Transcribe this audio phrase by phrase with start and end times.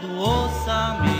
[0.00, 1.17] do orçamento.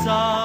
[0.00, 0.39] desire.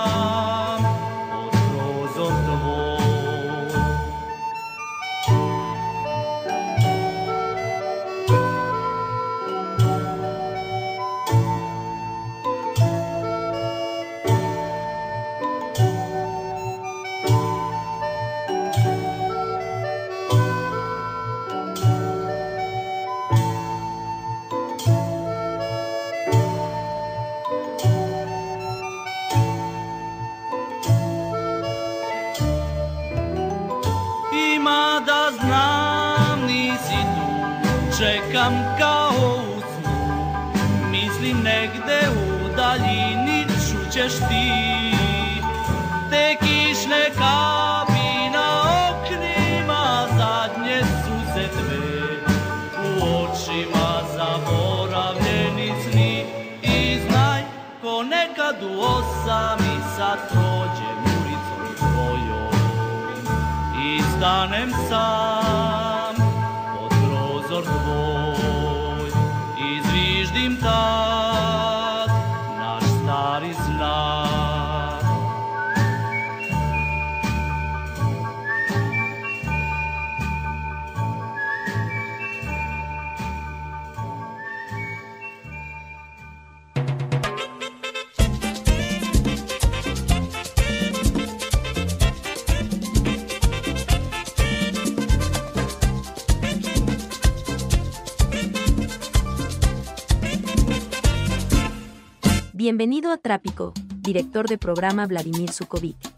[102.66, 106.15] Bienvenido a Trápico, director de programa Vladimir Sukovic.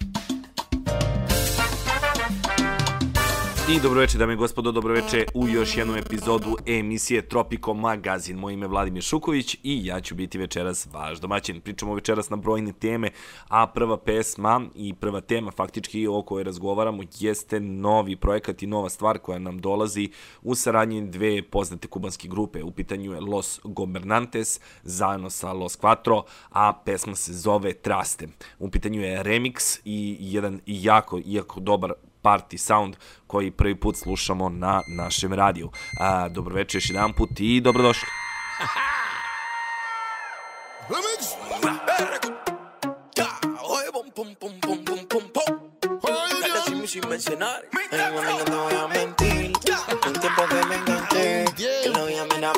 [3.70, 8.38] I dobroveče, dame i gospodo, dobroveče u još jednu epizodu emisije Tropiko Magazin.
[8.38, 11.62] Moje ime je Vladimir Šuković i ja ću biti večeras vaš domaćin.
[11.62, 13.10] Pričamo večeras na brojne teme,
[13.48, 18.90] a prva pesma i prva tema faktički o kojoj razgovaramo jeste novi projekat i nova
[18.90, 20.10] stvar koja nam dolazi
[20.42, 22.64] u saradnji dve poznate kubanske grupe.
[22.64, 28.28] U pitanju je Los Gobernantes zajedno sa Los Quattro, a pesma se zove Traste.
[28.60, 31.94] U pitanju je remix i jedan jako, jako dobar
[32.28, 32.96] party sound
[33.28, 35.72] koji prvi put slušamo na našem radiju.
[36.00, 38.08] A, dobro večer još jedan put i dobrodošli.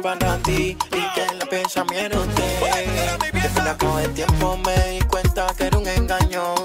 [0.03, 0.77] Para ti.
[0.99, 2.25] Y que el pensamiento.
[2.35, 2.73] Después
[3.53, 6.55] de de tiempo me di cuenta que era un engaño.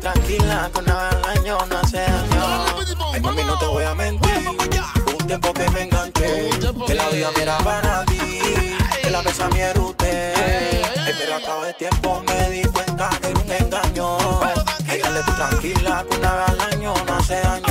[0.00, 0.85] Tranquila, con
[3.64, 4.48] voy a mentir.
[5.18, 6.50] Un tiempo que me enganché.
[6.86, 8.40] Que la vida me era para ti.
[9.02, 10.34] Que la era usted.
[10.36, 14.18] Ay, pero a cabo de tiempo me di cuenta que era un engaño.
[14.84, 17.65] Déjale tú tranquila, con nada al año no hace daño.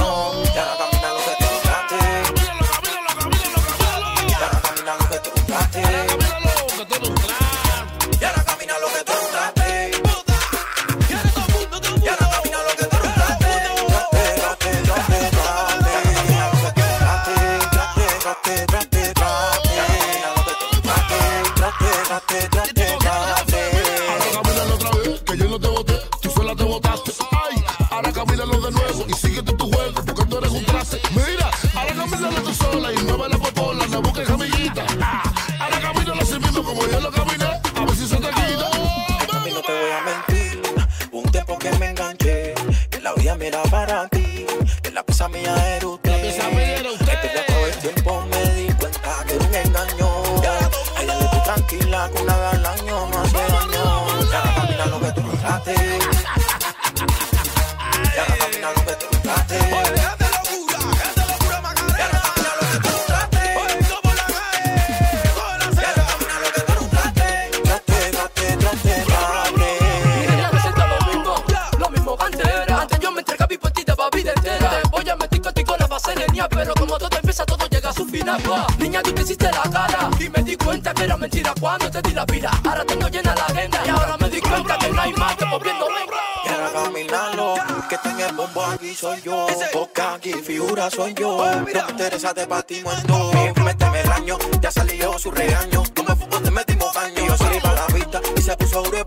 [81.35, 82.51] Mentira cuando te di la vida.
[82.63, 85.45] Ahora tengo llena la agenda y ahora me di cuenta que no hay más que
[85.45, 86.17] moviendo venga.
[86.43, 87.55] Quiero caminarlo,
[87.89, 89.47] que tenga el bombo aquí soy yo.
[89.73, 91.45] Boca aquí, figura soy yo.
[91.45, 93.31] No me interesa de patimento.
[93.63, 95.83] Méteme el año, ya salió su regaño.
[95.93, 97.25] Tú me fútbol te metimos caño.
[97.27, 99.05] Yo salí para la vista y se puso duro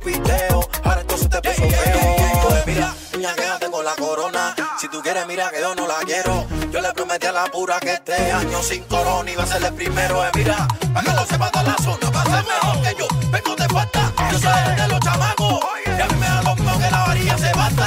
[4.99, 6.45] tú quieres, mira que yo no la quiero.
[6.73, 9.75] Yo le prometí a la pura que este año sin corona iba a ser el
[9.75, 10.25] primero.
[10.25, 13.07] Eh, mira, para que lo sepa toda la zona, va a ser mejor que yo.
[13.31, 15.61] Vengo de falta, yo soy el de los chamacos.
[15.87, 17.87] Y a mí me da lo mismo que la varilla se basta.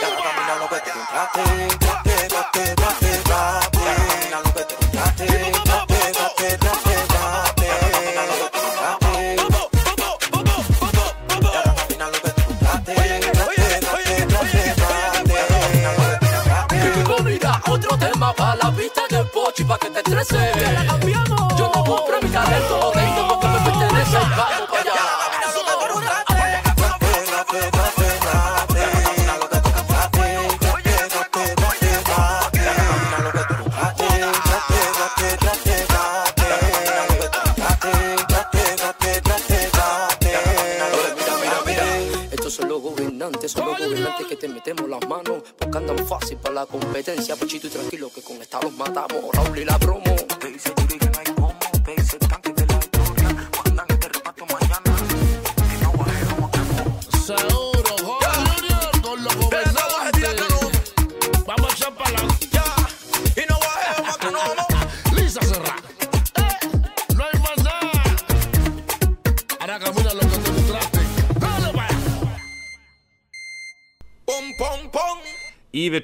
[0.00, 1.87] Ya no camina lo que te encontraste.
[20.30, 23.58] Yo no mi talento, vengo porque me
[43.48, 45.42] son los gobernantes que te metemos las manos.
[45.58, 47.36] Porque andan fácil para la competencia.
[47.36, 49.37] Pechito y tranquilo que con esta los matamos.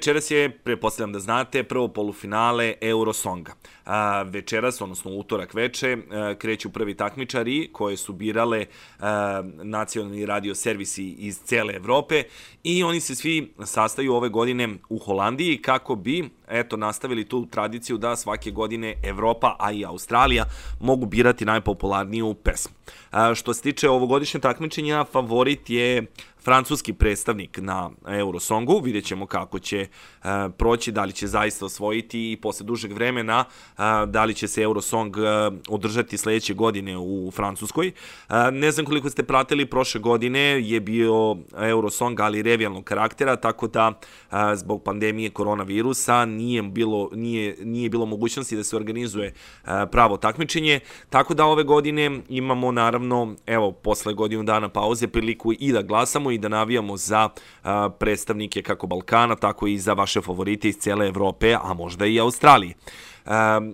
[0.05, 3.53] Večeras je, prepostavljam da znate, prvo polufinale Eurosonga.
[3.85, 8.65] A, večeras, odnosno utorak veče, a, kreću prvi takmičari koje su birale
[8.99, 12.23] a, nacionalni radio servisi iz cele Evrope
[12.65, 17.97] i oni se svi sastaju ove godine u Holandiji kako bi eto, nastavili tu tradiciju
[17.97, 20.45] da svake godine Evropa, a i Australija
[20.79, 22.75] mogu birati najpopularniju pesmu.
[23.11, 26.05] A, što se tiče ovogodišnje takmičenja, favorit je
[26.43, 29.87] francuski predstavnik na Eurosongu, vidjet ćemo kako će
[30.57, 33.45] proći, da li će zaista osvojiti i posle dužeg vremena
[34.07, 35.15] da li će se Eurosong
[35.69, 37.91] održati sledeće godine u Francuskoj.
[38.51, 40.39] Ne znam koliko ste pratili, prošle godine
[40.69, 47.55] je bio Eurosong, ali revijalnog karaktera, tako da e, zbog pandemije koronavirusa nije bilo, nije,
[47.59, 49.33] nije bilo mogućnosti da se organizuje e,
[49.91, 50.79] pravo takmičenje,
[51.09, 56.31] tako da ove godine imamo naravno, evo, posle godinu dana pauze, priliku i da glasamo
[56.31, 57.29] i da navijamo za
[57.63, 62.19] a, predstavnike kako Balkana, tako i za vaše favorite iz cele Evrope, a možda i
[62.19, 62.75] Australije.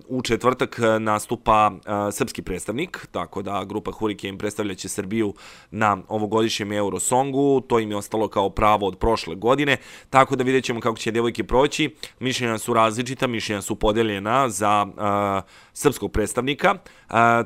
[0.08, 1.82] U četvrtak e, nastupa uh,
[2.12, 5.34] srpski predstavnik, tako da grupa Hurricane predstavljaće Srbiju
[5.70, 9.76] na ovogodišnjem Eurosongu, to im je ostalo kao pravo od prošle godine,
[10.10, 14.86] tako da vidjet ćemo kako će devojke proći, mišljenja su različita, mišljenja su podeljena za
[14.86, 16.74] uh, srpskog predstavnika,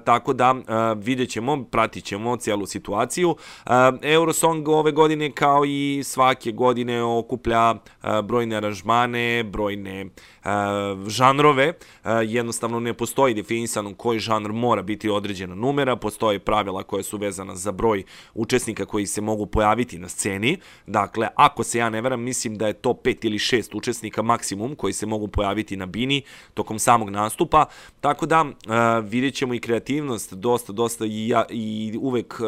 [0.05, 0.55] tako da
[0.97, 3.37] vidjet ćemo, pratit ćemo cijelu situaciju.
[4.03, 7.75] Eurosong ove godine kao i svake godine okuplja
[8.25, 10.07] brojne aranžmane, brojne
[11.07, 11.73] žanrove,
[12.27, 17.57] jednostavno ne postoji definisano koji žanr mora biti određena numera, postoje pravila koje su vezana
[17.57, 22.21] za broj učesnika koji se mogu pojaviti na sceni, dakle, ako se ja ne veram,
[22.21, 26.23] mislim da je to pet ili šest učesnika maksimum koji se mogu pojaviti na bini
[26.55, 27.65] tokom samog nastupa,
[28.01, 28.51] tako da uh,
[29.05, 32.47] vidjet ćemo i kreativnost, dosta, dosta i, ja, i uvek uh,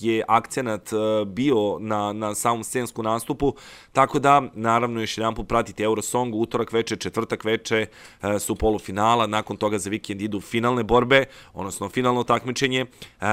[0.00, 0.90] je akcenat
[1.26, 3.54] bio na, na samom scensku nastupu,
[3.92, 7.86] tako da, naravno, još jedan pratite Eurosong, utorak veče, četvrtak veče
[8.38, 8.54] su
[9.00, 12.84] polufinala, nakon toga za vikend idu finalne borbe, odnosno finalno takmičenje.
[13.20, 13.26] Uh,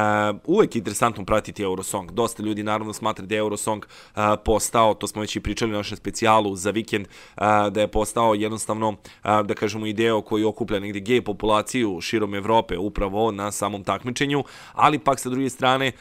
[0.46, 2.12] uvek je interesantno pratiti Eurosong.
[2.12, 5.78] Dosta ljudi naravno smatra da je Eurosong uh, postao, to smo već i pričali na
[5.78, 11.00] našem specijalu za vikend, uh, da je postao jednostavno, da kažemo, ideo koji okuplja negde
[11.00, 14.44] gej populaciju širom Evrope upravo na samom takmičenju,
[14.74, 15.92] ali pak sa druge strane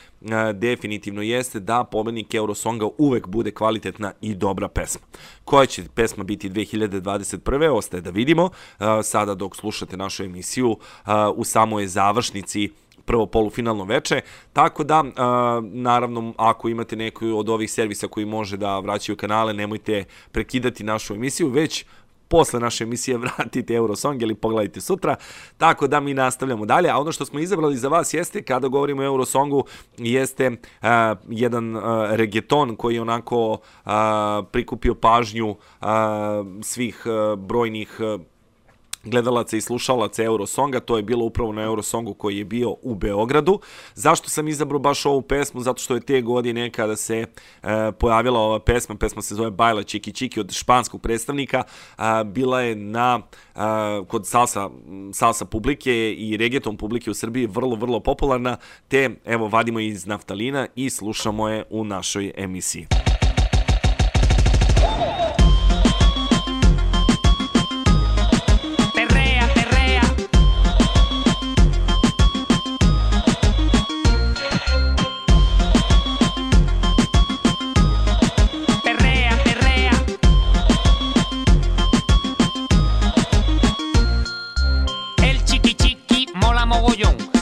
[0.54, 5.06] definitivno jeste da pobednik Eurosonga uvek bude kvalitetna i dobra pesma.
[5.46, 7.68] Koja će pesma biti 2021.
[7.68, 8.50] ostaje da vidimo.
[9.02, 10.76] Sada dok slušate našu emisiju
[11.36, 12.70] u samoj završnici
[13.04, 14.20] prvo polufinalno veče,
[14.52, 15.12] tako da, uh,
[15.64, 21.14] naravno, ako imate neku od ovih servisa koji može da vraćaju kanale, nemojte prekidati našu
[21.14, 21.84] emisiju, već
[22.28, 25.16] posle naše emisije vratite Eurosong ili pogledajte sutra,
[25.56, 29.02] tako da mi nastavljamo dalje, a ono što smo izabrali za vas jeste, kada govorimo
[29.02, 29.64] o Eurosongu,
[29.98, 30.88] jeste uh,
[31.28, 33.92] jedan uh, reggaeton koji je onako uh,
[34.52, 35.56] prikupio pažnju uh,
[36.62, 38.20] svih uh, brojnih uh,
[39.06, 43.60] gledalaca i slušalaca Eurosonga, to je bilo upravo na Eurosongu koji je bio u Beogradu.
[43.94, 45.60] Zašto sam izabrao baš ovu pesmu?
[45.60, 47.26] Zato što je te godine kada se e,
[47.92, 51.62] pojavila ova pesma, pesma se zove Bajla Čiki Čiki od španskog predstavnika,
[51.96, 53.20] a, bila je na
[53.54, 54.70] a, kod salsa,
[55.12, 58.56] salsa publike i reggaeton publike u Srbiji vrlo, vrlo popularna,
[58.88, 63.05] te evo vadimo iz naftalina i slušamo je u našoj emisiji.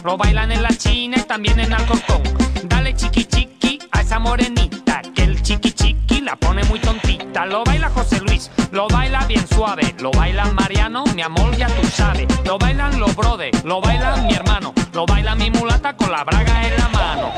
[0.04, 2.22] Lo bailan en la China y también en Alcorcón.
[2.64, 5.00] Dale chiqui chiqui a esa morenita.
[5.14, 7.46] Que el chiqui chiqui la pone muy tontita.
[7.46, 9.94] Lo baila José Luis, lo baila bien suave.
[10.00, 12.26] Lo baila Mariano, mi amor, ya tú sabes.
[12.44, 14.74] Lo bailan los brothers, lo baila mi hermano.
[14.92, 17.32] Lo baila mi mulata con la braga en la mano.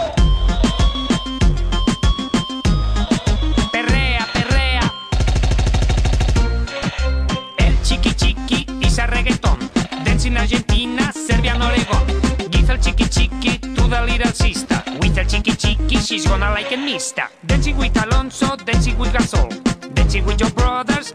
[16.06, 17.24] She's gonna like a mister.
[17.44, 19.48] Dancing with Alonso, dancing with Gasol.
[19.94, 21.12] Dancing with your brothers.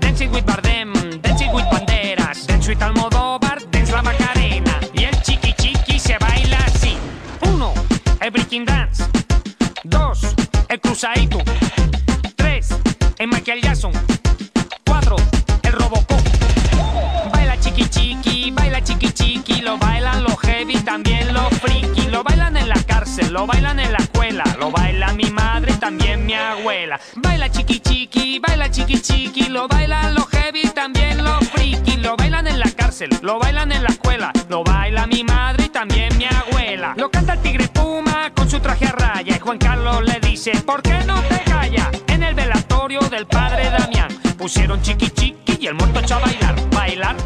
[0.00, 0.92] Dancing with Bardem,
[1.22, 2.46] dancing with Banderas.
[2.46, 4.78] Dance with Almodóvar, dance la Macarena.
[4.92, 6.96] Y el chiqui chiqui se baila así.
[7.42, 7.72] Uno,
[8.20, 9.04] el breaking dance.
[9.84, 10.34] Dos,
[10.68, 11.38] el cruzadito.
[23.22, 26.98] Lo bailan en la escuela, lo baila mi madre y también mi abuela.
[27.14, 32.48] Baila chiqui chiqui, baila chiqui chiqui, lo bailan los heavy, también los friki, lo bailan
[32.48, 36.24] en la cárcel, lo bailan en la escuela, lo baila mi madre y también mi
[36.24, 36.94] abuela.
[36.96, 40.50] Lo canta el tigre Puma con su traje a raya y Juan Carlos le dice,
[40.66, 41.90] ¿por qué no te callas?
[42.08, 46.56] En el velatorio del padre Damián pusieron chiqui chiqui y el muerto echó a bailar,
[46.70, 47.16] bailar,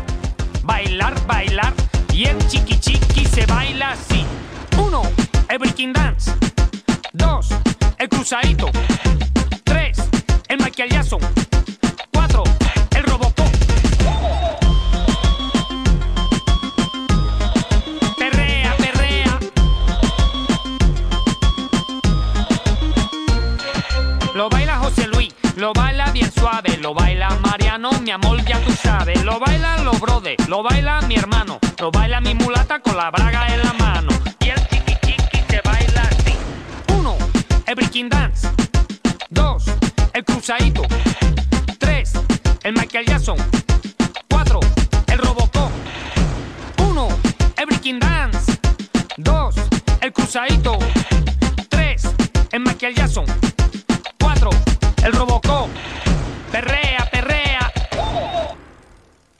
[0.64, 1.72] bailar, bailar.
[2.12, 4.26] Y el chiqui chiqui se baila así.
[4.76, 5.02] Uno,
[5.48, 6.30] el breaking dance.
[7.12, 7.48] Dos,
[7.98, 8.70] el cruzadito.
[9.64, 9.98] Tres,
[10.48, 10.58] el
[10.90, 11.20] Jackson.
[12.12, 12.44] Cuatro,
[12.96, 13.46] el Robocop.
[18.18, 19.38] Perrea, perrea.
[24.34, 28.72] Lo baila José Luis, lo baila bien suave, lo baila Mariano, mi amor, ya tú
[28.72, 29.24] sabes.
[29.24, 33.46] Lo bailan los brothers, lo baila mi hermano, lo baila mi mulata con la braga
[33.54, 34.27] en la mano.
[37.98, 38.48] Breaking dance.
[39.30, 39.64] Dos,
[40.12, 40.82] el cruzadito.
[41.78, 42.12] Tres,
[42.62, 43.36] el Michael Jackson.
[44.30, 44.60] Cuatro,
[45.08, 45.70] el Robocop.
[46.78, 47.08] Uno,
[47.56, 48.56] el breaking dance.
[49.16, 49.56] Dos,
[50.00, 50.78] el cruzadito.
[51.68, 52.02] Tres,
[52.52, 53.24] el Michael Jackson.
[54.20, 54.50] Cuatro,
[55.02, 55.68] el Robocop.
[56.52, 57.72] Perrea, perrea.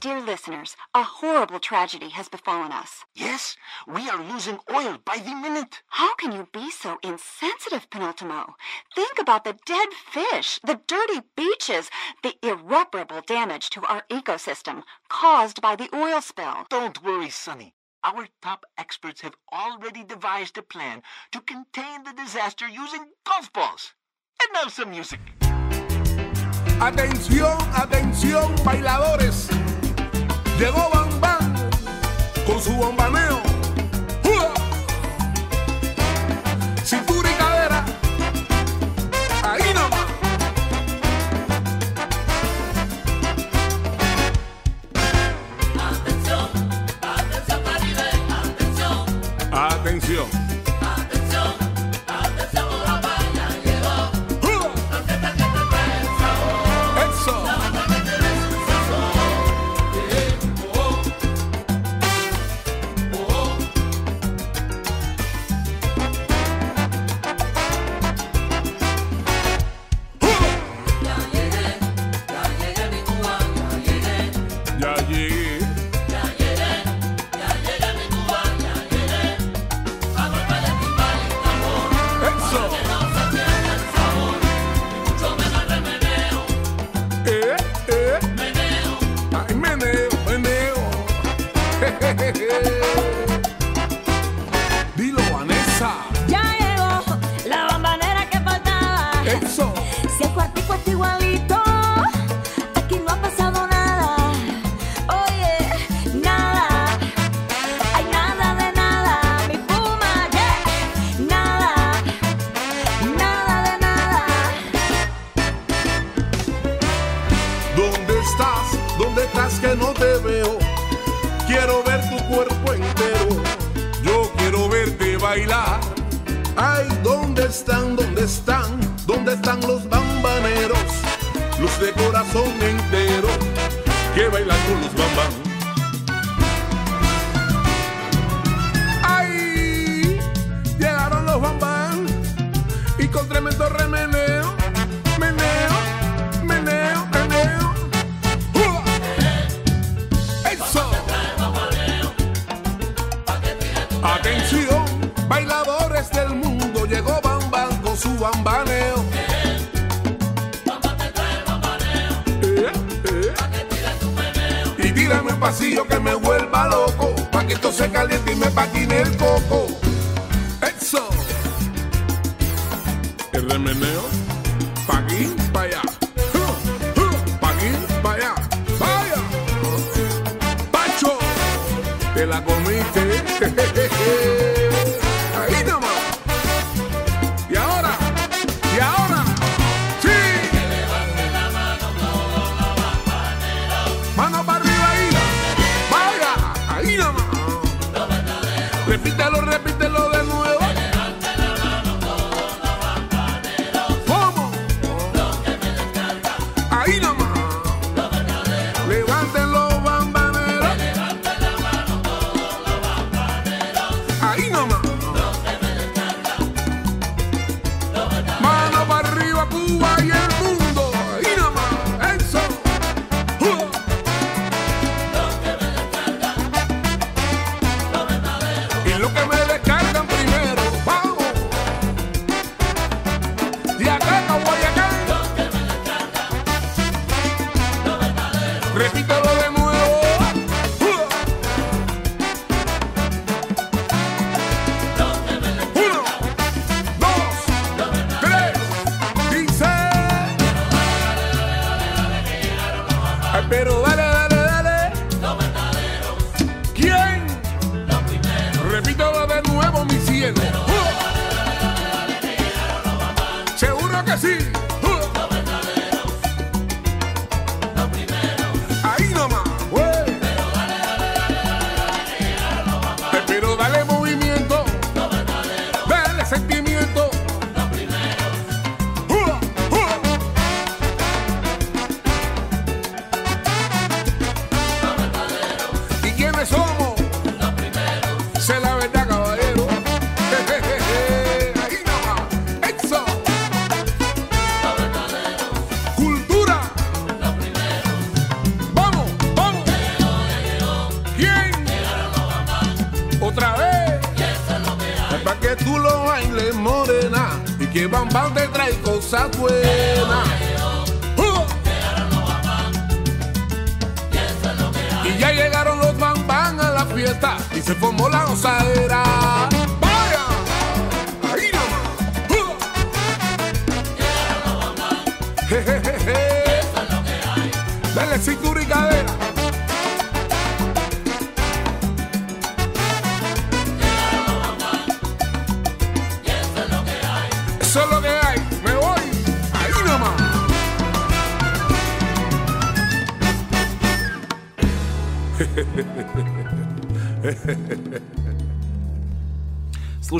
[0.01, 3.05] Dear listeners, a horrible tragedy has befallen us.
[3.13, 3.55] Yes,
[3.87, 5.81] we are losing oil by the minute.
[5.87, 8.53] How can you be so insensitive, Penultimo?
[8.95, 11.89] Think about the dead fish, the dirty beaches,
[12.23, 16.65] the irreparable damage to our ecosystem caused by the oil spill.
[16.69, 17.75] Don't worry, Sonny.
[18.03, 21.03] Our top experts have already devised a plan
[21.33, 23.93] to contain the disaster using golf balls.
[24.41, 25.19] And now some music.
[26.79, 29.49] Atención, atención, bailadores.
[30.59, 31.55] Llegó Bam Bam
[32.45, 33.48] con su bombaneo.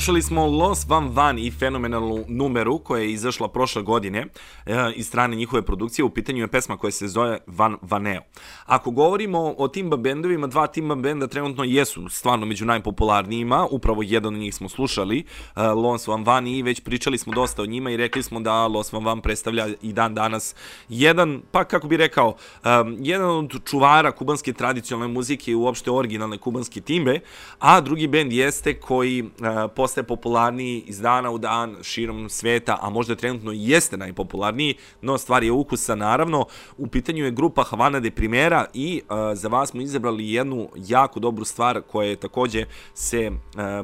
[0.09, 4.25] Slušali smo Los Van Van i fenomenalnu numeru koja je izašla prošle godine
[4.65, 6.05] e, iz strane njihove produkcije.
[6.05, 8.21] U pitanju je pesma koja se zove Van Vaneo.
[8.69, 13.67] Ako govorimo o timba bendovima, dva timba benda trenutno jesu stvarno među najpopularnijima.
[13.71, 15.19] Upravo jedan od njih smo slušali,
[15.55, 18.67] e, Los Van Van i već pričali smo dosta o njima i rekli smo da
[18.67, 20.55] Los Van Van predstavlja i dan danas
[20.89, 26.37] jedan, pa kako bi rekao, um, jedan od čuvara kubanske tradicionalne muzike i uopšte originalne
[26.37, 27.19] kubanske timbe,
[27.59, 29.29] a drugi bend jeste koji uh,
[29.75, 35.43] postaje popularniji iz dana u dan širom sveta, a možda trenutno jeste najpopularniji, no stvar
[35.43, 36.45] je ukusa naravno.
[36.77, 41.19] U pitanju je grupa Havana de Primera i uh, za vas smo izabrali jednu jako
[41.19, 43.31] dobru stvar koja je takođe se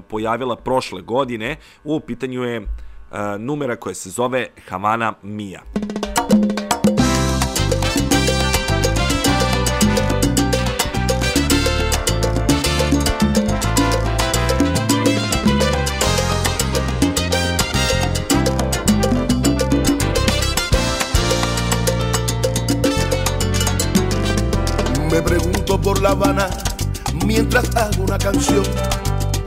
[0.10, 1.56] pojavila prošle godine.
[1.84, 2.62] U pitanju je
[3.40, 5.62] numera koja se zove Havana Mia.
[6.40, 6.45] Me
[26.06, 26.48] La Habana
[27.26, 28.64] mientras hago una canción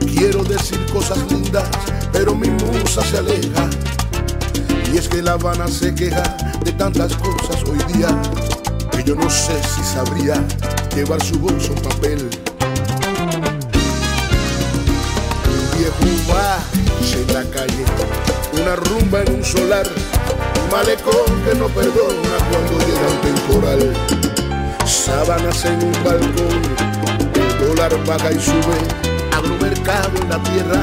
[0.01, 1.63] Quiero decir cosas lindas,
[2.11, 3.69] pero mi musa se aleja.
[4.91, 6.21] Y es que La Habana se queja
[6.65, 8.09] de tantas cosas hoy día
[8.91, 10.45] que yo no sé si sabría
[10.93, 12.29] llevar su bolso en papel.
[15.47, 16.59] Un viejo va
[17.13, 17.85] en la calle,
[18.61, 19.87] una rumba en un solar,
[20.61, 24.28] un malecón que no perdona cuando llega un temporal.
[25.09, 26.61] Sábanas en un balcón,
[27.33, 28.77] el dólar baja y sube,
[29.35, 30.81] abro mercado en la tierra,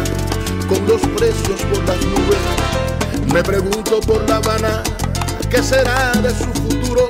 [0.68, 3.32] con los precios por las nubes.
[3.32, 4.82] Me pregunto por La Habana,
[5.48, 7.08] ¿qué será de su futuro?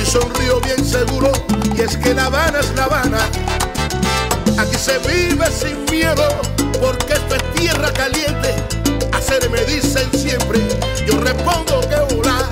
[0.00, 1.32] Y sonrío bien seguro,
[1.76, 3.18] y es que La Habana es La Habana.
[4.58, 6.28] Aquí se vive sin miedo,
[6.80, 8.54] porque esto es tierra caliente.
[9.12, 10.60] Hacer me dicen siempre,
[11.04, 12.48] yo respondo que hola,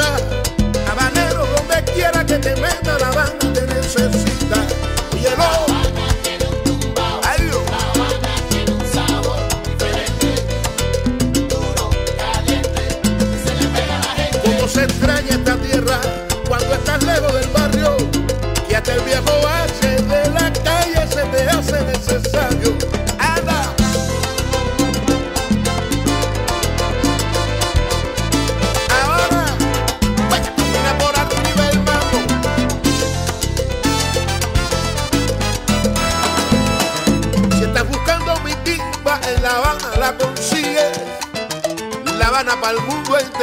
[0.00, 4.71] Habanero, donde quiera que te meta, la Habana te necesita.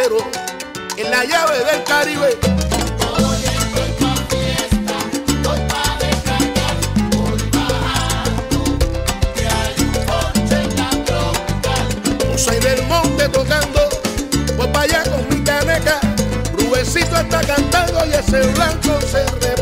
[0.01, 2.38] En la llave del Caribe.
[12.38, 13.89] Soy del monte tocando,
[14.55, 15.99] voy para allá con mi caneca.
[16.57, 19.59] Rubecito está cantando y ese blanco se respeta.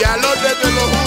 [0.00, 1.01] ya los de los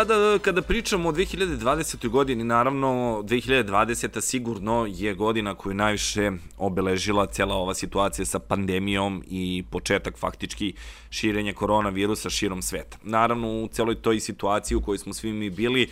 [0.00, 2.08] sada kada pričamo o 2020.
[2.08, 2.88] godini, naravno
[3.24, 4.20] 2020.
[4.20, 10.74] sigurno je godina koju najviše obeležila cijela ova situacija sa pandemijom i početak faktički
[11.10, 12.98] širenja koronavirusa širom sveta.
[13.02, 15.88] Naravno u celoj toj situaciji u kojoj smo svi mi bili,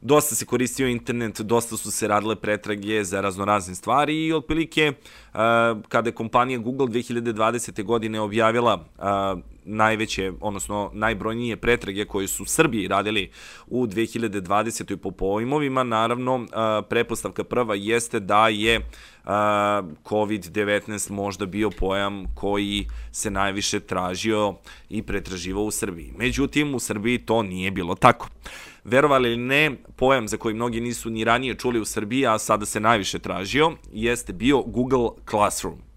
[0.00, 5.40] dosta se koristio internet, dosta su se radile pretrage za raznorazne stvari i otprilike uh,
[5.88, 7.84] kada je kompanija Google 2020.
[7.84, 13.30] godine objavila uh, najveće, odnosno najbrojnije pretrage koje su Srbiji radili
[13.66, 14.96] u 2020.
[14.96, 16.46] po pojmovima, naravno
[16.88, 18.80] prepostavka prva jeste da je
[20.04, 24.54] COVID-19 možda bio pojam koji se najviše tražio
[24.90, 26.12] i pretraživao u Srbiji.
[26.18, 28.28] Međutim, u Srbiji to nije bilo tako.
[28.84, 32.66] Verovali ili ne, pojam za koji mnogi nisu ni ranije čuli u Srbiji, a sada
[32.66, 35.91] se najviše tražio, jeste bio Google Classroom.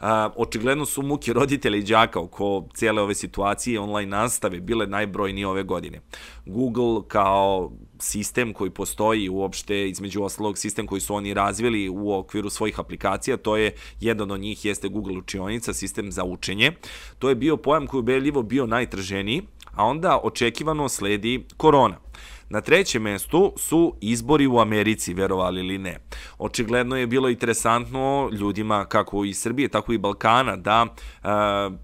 [0.00, 5.46] Uh, očigledno su muke roditelja i đaka oko cijele ove situacije online nastave bile najbrojnije
[5.46, 6.00] ove godine.
[6.46, 12.50] Google kao sistem koji postoji uopšte, između ostalog sistem koji su oni razvili u okviru
[12.50, 16.72] svojih aplikacija, to je, jedan od njih jeste Google učionica, sistem za učenje.
[17.18, 19.42] To je bio pojam koji je ubedljivo bio najtraženiji,
[19.74, 22.03] a onda očekivano sledi korona.
[22.48, 25.98] Na trećem mestu su izbori u Americi, verovali ili ne.
[26.38, 31.26] Očigledno je bilo interesantno ljudima kako i Srbije, tako i Balkana da e,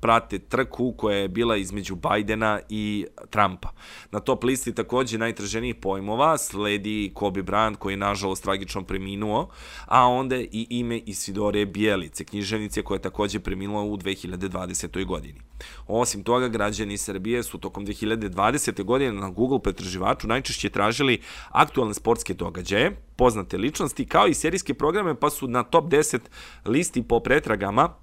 [0.01, 3.68] prate trku koja je bila između Bajdena i Trumpa.
[4.11, 9.49] Na top listi takođe najtraženijih pojmova sledi Kobe Bryant koji je nažalost tragično preminuo,
[9.87, 15.05] a onda i ime Isidore Bijelice, književnice koja je takođe preminula u 2020.
[15.07, 15.40] godini.
[15.87, 18.85] Osim toga, građani Srbije su tokom 2020.
[18.85, 25.14] godine na Google pretraživaču najčešće tražili aktualne sportske događaje, poznate ličnosti, kao i serijske programe,
[25.14, 26.18] pa su na top 10
[26.64, 27.94] listi po pretragama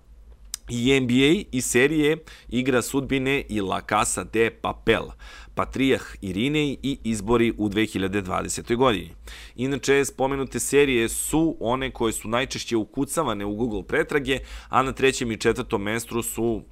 [0.70, 2.18] i NBA i serije
[2.50, 5.04] Igra sudbine i La Casa de Papel,
[5.56, 8.76] Patrijah Irinej i izbori u 2020.
[8.76, 9.12] godini.
[9.56, 15.32] Inače, spomenute serije su one koje su najčešće ukucavane u Google pretrage, a na trećem
[15.32, 16.64] i četvrtom mestu su uh,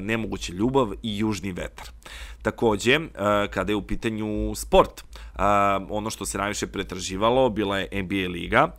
[0.00, 1.86] Nemoguća ljubav i Južni vetar.
[2.42, 3.06] Takođe, uh,
[3.50, 5.04] kada je u pitanju sport,
[5.90, 8.72] ono što se najviše pretraživalo bila je NBA liga.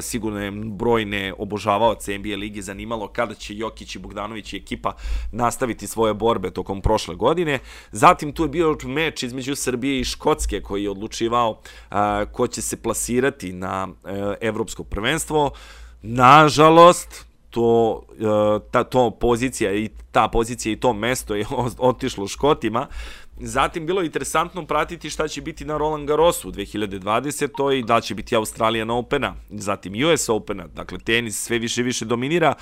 [0.00, 4.92] sigurno je brojne obožavaoce NBA lige zanimalo kada će Jokić i Bogdanović i ekipa
[5.32, 7.58] nastaviti svoje borbe tokom prošle godine.
[7.92, 11.60] Zatim tu je bio meč između Srbije i Škotske koji je odlučivao
[12.32, 15.50] ko će se plasirati na e, evropsko prvenstvo.
[16.02, 21.46] Nažalost, to, e, ta, to pozicija i ta pozicija i to mesto je
[21.78, 22.86] otišlo Škotima.
[23.42, 27.78] Zatim bilo je interesantno pratiti šta će biti na Roland Garrosu u 2020.
[27.78, 32.54] i da će biti Australijan Opena, zatim US Opena, dakle tenis sve više više dominira.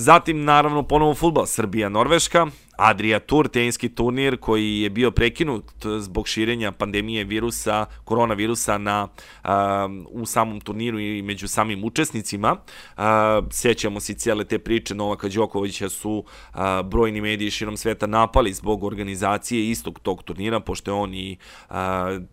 [0.00, 5.64] Zatim, naravno, ponovo futbal, Srbija-Norveška, Adria Tour, teniski turnir koji je bio prekinut
[6.00, 9.08] zbog širenja pandemije virusa, koronavirusa na,
[9.44, 12.56] um, u samom turniru i među samim učesnicima.
[12.96, 13.02] Uh,
[13.50, 18.84] sećamo se cijele te priče Novaka Đokovića su uh, brojni mediji širom sveta napali zbog
[18.84, 21.36] organizacije istog tog turnira, pošto je on i
[21.70, 21.76] uh,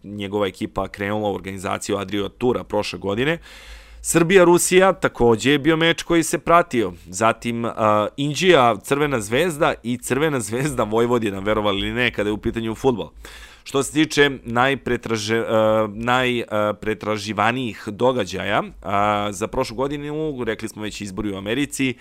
[0.04, 3.34] njegova ekipa krenula organizaciju Adria Tura prošle godine.
[3.34, 6.94] Uh, Srbija-Rusija takođe je bio meč koji se pratio.
[7.10, 7.72] Zatim uh,
[8.18, 13.10] Indija, Crvena zvezda i Crvena zvezda Vojvodina, verovali ili ne, kada je u pitanju futbol.
[13.64, 15.48] Što se tiče najpretraže, uh,
[15.94, 18.70] najpretraživanijih događaja uh,
[19.32, 21.94] za prošlu godinu, rekli smo već izbori u Americi,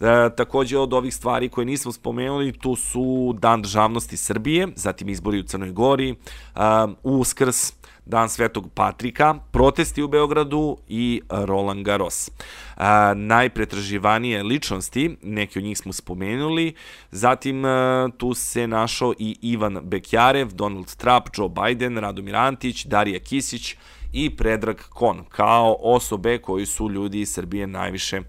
[0.00, 5.40] uh, takođe od ovih stvari koje nismo spomenuli, tu su Dan državnosti Srbije, zatim izbori
[5.40, 6.14] u Crnoj Gori,
[6.54, 6.60] uh,
[7.02, 7.72] Uskrs,
[8.10, 12.30] Dan Svetog Patrika, protesti u Beogradu i Roland Garros.
[12.76, 16.74] A, najpretraživanije ličnosti, neki od njih smo spomenuli,
[17.10, 23.20] zatim a, tu se našao i Ivan Bekjarev, Donald Trump, Joe Biden, Radomir Antić, Darija
[23.20, 23.76] Kisić
[24.12, 28.20] i Predrag Kon, kao osobe koji su ljudi iz Srbije najviše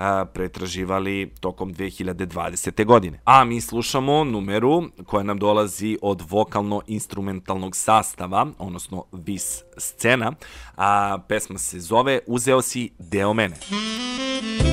[0.00, 2.84] a, pretraživali tokom 2020.
[2.84, 3.20] godine.
[3.24, 10.32] A mi slušamo numeru koja nam dolazi od vokalno-instrumentalnog sastava, odnosno VIS scena,
[10.76, 13.56] a pesma se zove Uzeo si deo mene.
[13.70, 14.69] Muzika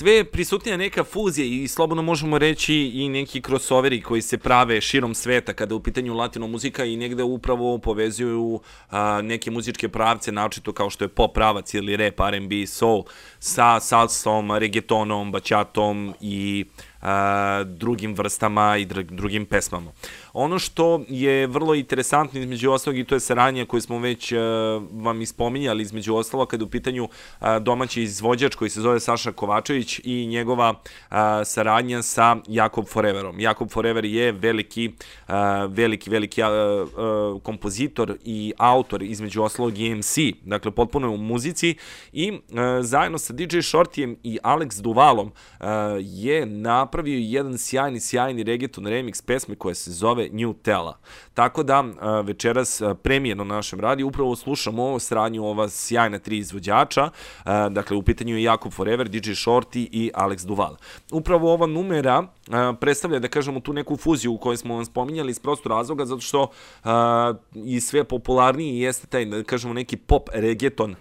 [0.00, 5.14] sve prisutnija neka fuzija i slobodno možemo reći i neki crossoveri koji se prave širom
[5.14, 8.60] sveta kada u pitanju latino muzika i negde upravo povezuju
[8.90, 13.02] a, neke muzičke pravce, naočito kao što je pop pravac ili rap, R&B, soul,
[13.38, 16.64] sa salsom, reggaetonom, bačatom i
[17.02, 19.92] a, drugim vrstama i dr drugim pesmama.
[20.32, 24.38] Ono što je vrlo interesantno između ostalog i to je saradnja koju smo već uh,
[24.92, 27.08] vam ispominjali između ostalog kada u pitanju
[27.60, 30.74] domaći izvođač koji se zove Saša Kovačević i njegova
[31.44, 33.40] saradnja sa Jakob Foreverom.
[33.40, 34.92] Jakob Forever je veliki,
[35.68, 36.42] veliki, veliki
[37.42, 41.76] kompozitor i autor između ostalog i MC, dakle potpuno je u muzici
[42.12, 42.38] i
[42.82, 45.32] zajedno sa DJ Shortijem i Alex Duvalom
[46.00, 50.98] je napravio jedan sjajni, sjajni reggaeton remix pesme koja se zove New Tela.
[51.34, 51.84] Tako da
[52.24, 57.10] večeras premijeno na našem radiju upravo slušamo sranju ova sjajna tri izvođača,
[57.70, 60.76] dakle u pitanju je Jakob Forever, DJ Shorty i Alex Duval.
[61.12, 62.26] Upravo ova numera
[62.80, 66.20] predstavlja, da kažemo, tu neku fuziju u kojoj smo vam spominjali iz prostog razloga, zato
[66.20, 66.50] što
[67.54, 70.94] i sve popularniji jeste taj, da kažemo, neki pop reggaeton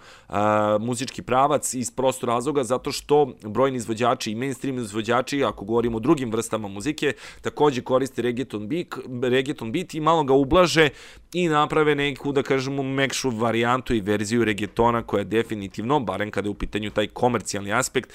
[0.80, 6.00] muzički pravac iz prostog razloga, zato što brojni izvođači i mainstream izvođači, ako govorimo o
[6.00, 8.88] drugim vrstama muzike, takođe koriste reggaeton beat,
[9.24, 10.90] reggaeton beat i malo ga ublaže
[11.34, 16.52] i naprave neku, da kažemo, mekšu varijantu i verziju reggaetona koja definitivno, barem kada je
[16.52, 18.14] u pitanju taj komercijalni aspekt,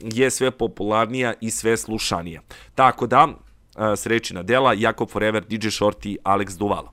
[0.00, 2.40] je sve popularnija i sve slušanija.
[2.74, 3.28] Tako da,
[3.96, 6.92] srećina dela, Jakob Forever, DJ Shorty, Alex Duvala.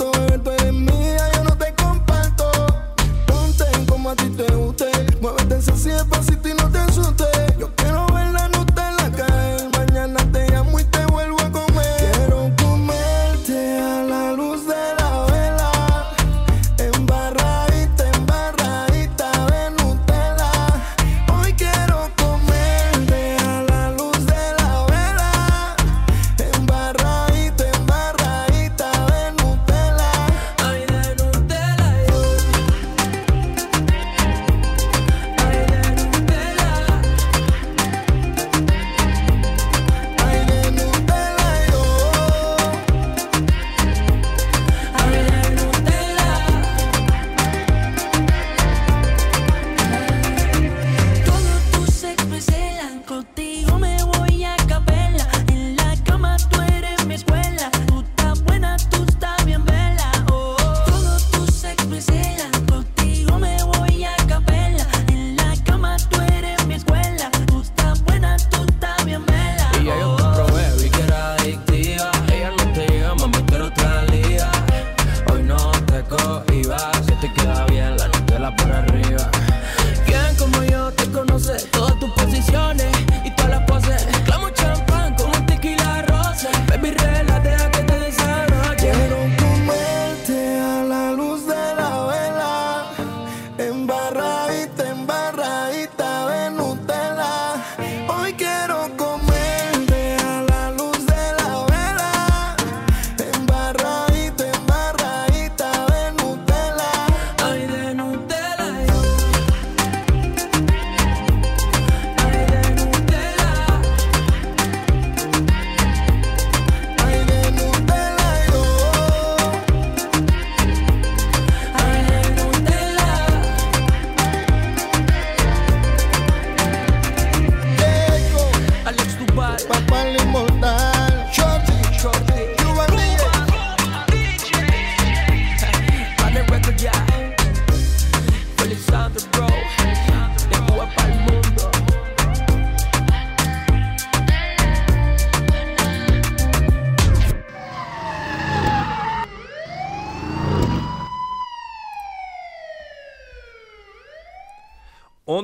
[0.00, 0.89] todo, bebé, tú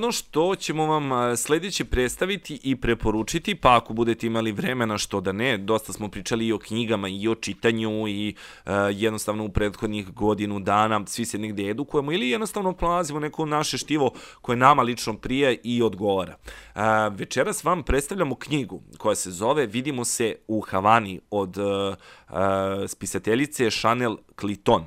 [0.06, 5.32] ono što ćemo vam sledeće predstaviti i preporučiti, pa ako budete imali vremena što da
[5.32, 8.34] ne, dosta smo pričali i o knjigama i o čitanju i
[8.64, 13.78] a, jednostavno u prethodnih godinu dana svi se negde edukujemo ili jednostavno prolazimo neko naše
[13.78, 16.36] štivo koje nama lično prije i odgovara.
[16.74, 21.96] A, večeras vam predstavljamo knjigu koja se zove Vidimo se u Havani od a,
[22.28, 24.84] a, spisateljice Chanel Cliton.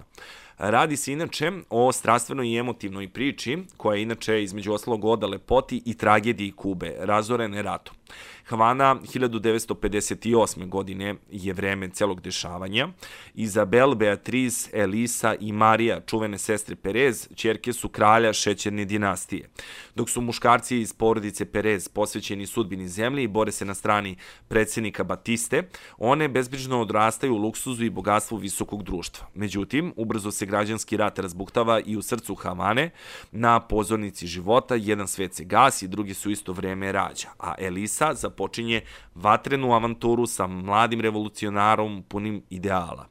[0.60, 5.82] Radi se inače o strastvenoj i emotivnoj priči, koja je inače između ostalog oda lepoti
[5.86, 7.99] i tragediji Kube, razorene ratom.
[8.50, 10.70] Havana 1958.
[10.70, 12.88] godine je vreme celog dešavanja.
[13.34, 19.50] Izabel, Beatriz, Elisa i Marija, čuvene sestre Perez, čerke su kralja šećerne dinastije.
[19.96, 24.16] Dok su muškarci iz porodice Perez posvećeni sudbini zemlje i bore se na strani
[24.48, 25.64] predsednika Batiste,
[25.98, 29.28] one bezbrižno odrastaju u luksuzu i bogatstvu visokog društva.
[29.34, 32.90] Međutim, ubrzo se građanski rat razbuktava i u srcu Havane,
[33.32, 38.82] na pozornici života, jedan svet se gasi, drugi su isto vreme rađa, a Elisa započinje
[39.16, 43.08] vatrenu avanturu sa mladim revolucionarom punim ideala.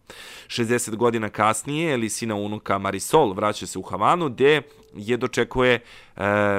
[0.46, 4.62] 60 godina kasnije, Elisina unuka Marisol vraća se u Havanu, gde
[4.96, 5.80] je dočekuje e,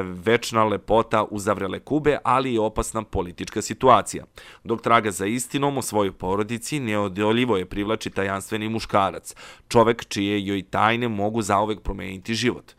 [0.04, 4.26] večna lepota uzavrele Kube, ali i opasna politička situacija.
[4.64, 9.36] Dok traga za istinom o svojoj porodici, neodoljivo je privlači tajanstveni muškarac,
[9.68, 12.74] čovek čije joj tajne mogu zaovek promeniti život.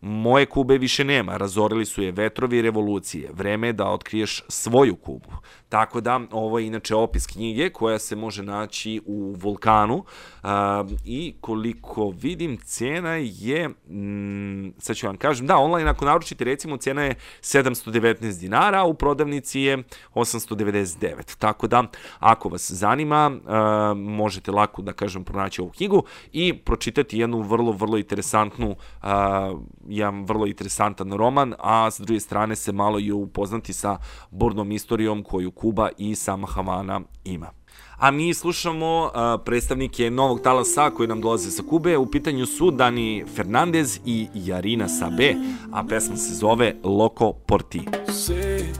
[0.00, 3.30] Moje Kube više nema, razorili su je vetrovi revolucije.
[3.32, 5.30] Vreme je da otkriješ svoju Kubu.
[5.68, 10.04] Tako da, ovo je inače opis knjige koja se može naći u Vulkanu
[10.42, 16.44] a, i koliko vidim, cena je, mm, sad ću vam kažem, da, online ako naručite,
[16.44, 19.82] recimo, cena je 719 dinara, u prodavnici je
[20.14, 21.36] 899.
[21.38, 21.84] Tako da,
[22.18, 26.02] ako vas zanima, a, možete lako, da kažem, pronaći ovu knjigu
[26.32, 29.54] i pročitati jednu vrlo, vrlo interesantnu, a,
[29.88, 33.98] jedan vrlo interesantan roman, a s druge strane se malo i upoznati sa
[34.30, 37.50] burnom istorijom koju Kuba i sama Havana ima.
[37.96, 41.96] A mi slušamo uh, predstavnike novog talasa koji nam dolaze sa Kube.
[41.96, 45.34] U pitanju su Dani Fernandez i Jarina Sabe,
[45.72, 47.80] a pesma se zove Loco por ti.
[48.08, 48.72] Sé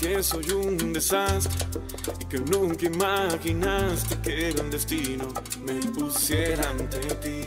[0.00, 1.66] que soy un desastre
[2.20, 5.24] y que nunca imaginaste que era un destino
[5.66, 7.40] me pusiera ante ti.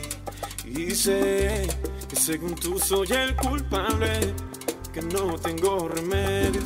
[0.80, 1.66] Y sé
[2.08, 4.34] que según tú soy el culpable,
[4.92, 6.62] que no tengo remedio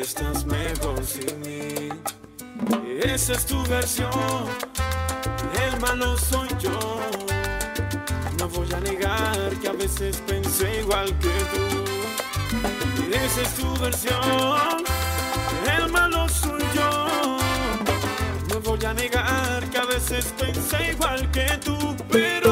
[0.00, 1.88] estás mejor sin mí.
[3.02, 4.10] Esa es tu versión,
[5.64, 7.00] el malo soy yo.
[8.38, 11.64] No voy a negar que a veces pensé igual que tú.
[13.12, 14.84] Esa es tu versión,
[15.76, 17.38] el malo soy yo.
[18.48, 22.51] No voy a negar que a veces pensé igual que tú, pero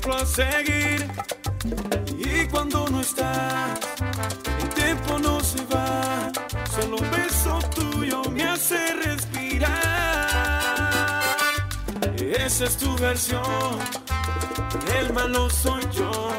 [0.00, 1.06] ejemplo a seguir.
[2.18, 3.80] Y cuando no estás,
[4.62, 6.32] el tiempo no se va,
[6.74, 9.70] solo un beso tuyo me hace respirar.
[12.16, 13.78] Esa es tu versión,
[14.98, 16.30] el malo soy yo.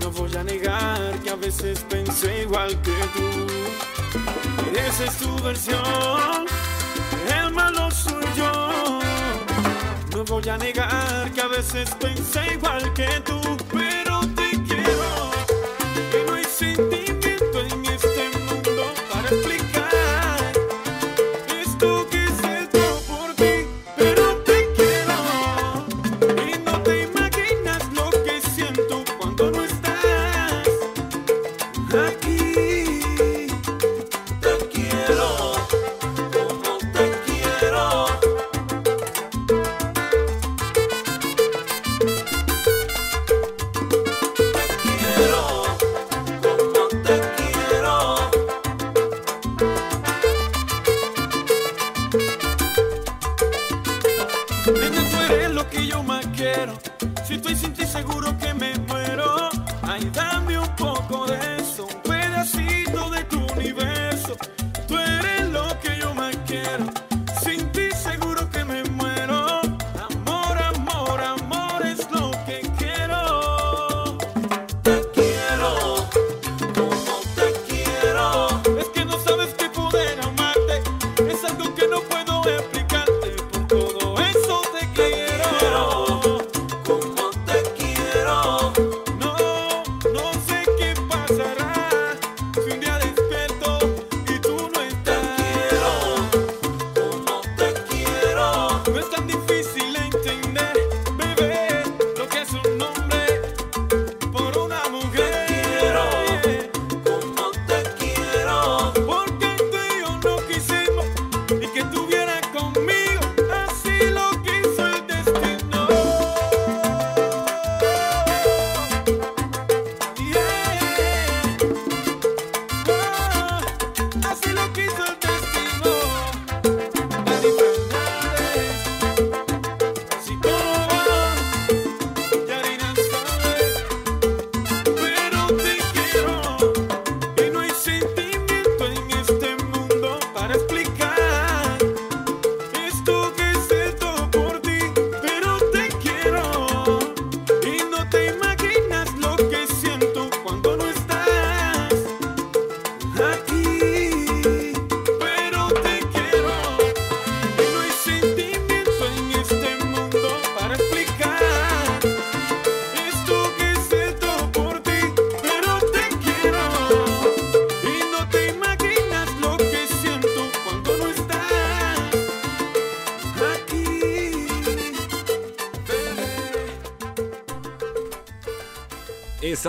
[0.00, 3.46] No voy a negar que a veces pensé igual que tú.
[4.76, 5.82] Esa es tu versión,
[10.24, 13.39] voy a negar que a veces pensé igual que tú,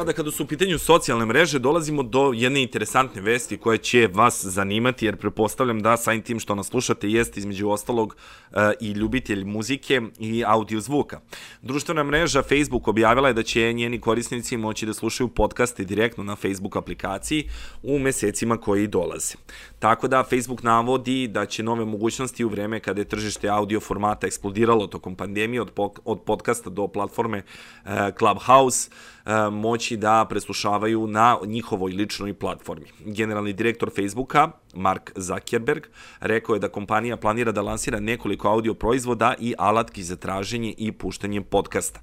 [0.01, 4.45] sada kada su u pitanju socijalne mreže, dolazimo do jedne interesantne vesti koja će vas
[4.45, 8.15] zanimati, jer prepostavljam da samim tim što nas slušate jeste između ostalog
[8.51, 11.19] e, i ljubitelj muzike i audio zvuka.
[11.61, 16.35] Društvena mreža Facebook objavila je da će njeni korisnici moći da slušaju podcaste direktno na
[16.35, 17.49] Facebook aplikaciji
[17.83, 19.35] u mesecima koji dolaze.
[19.79, 24.27] Tako da Facebook navodi da će nove mogućnosti u vreme kada je tržište audio formata
[24.27, 28.89] eksplodiralo tokom pandemije od, pok- od podcasta do platforme e, Clubhouse
[29.51, 32.85] moći da preslušavaju na njihovoj ličnoj platformi.
[33.05, 35.87] Generalni direktor Facebooka, Mark Zuckerberg,
[36.19, 40.91] rekao je da kompanija planira da lansira nekoliko audio proizvoda i alatki za traženje i
[40.91, 41.99] puštanje podcasta.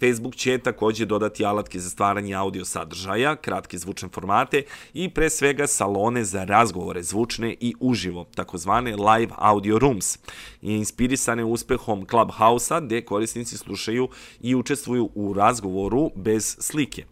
[0.00, 4.62] Facebook će takođe dodati alatke za stvaranje audio sadržaja, kratke zvučne formate
[4.94, 10.18] i pre svega salone za razgovore zvučne i uživo, takozvane live audio rooms,
[10.62, 14.08] i inspirisane uspehom Clubhouse-a, gde korisnici slušaju
[14.40, 17.04] i učestvuju u razgovoru bez slike.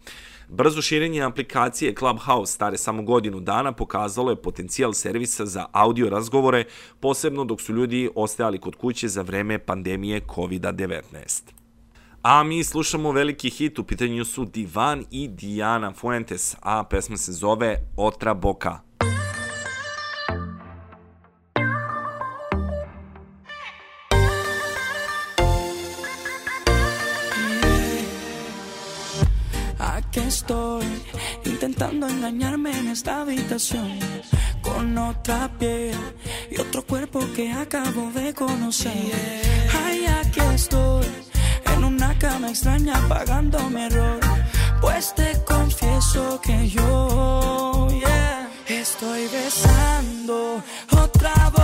[0.51, 6.65] Brzo širenje aplikacije Clubhouse stare samo godinu dana pokazalo je potencijal servisa za audio razgovore,
[7.01, 11.43] posebno dok su ljudi ostajali kod kuće za vreme pandemije COVID-19.
[12.23, 17.33] A mi slušamo veliki hit, u pitanju su Divan i Diana Fuentes, a pesma se
[17.33, 18.88] zove Otra Boka.
[30.09, 30.87] Aquí estoy
[31.45, 33.99] intentando engañarme en esta habitación
[34.63, 35.95] con otra piel
[36.51, 39.13] y otro cuerpo que acabo de conocer.
[39.85, 41.05] Ay, aquí estoy
[41.75, 44.19] en una cama extraña pagando mi error.
[44.81, 51.58] Pues te confieso que yo yeah, estoy besando otra boca,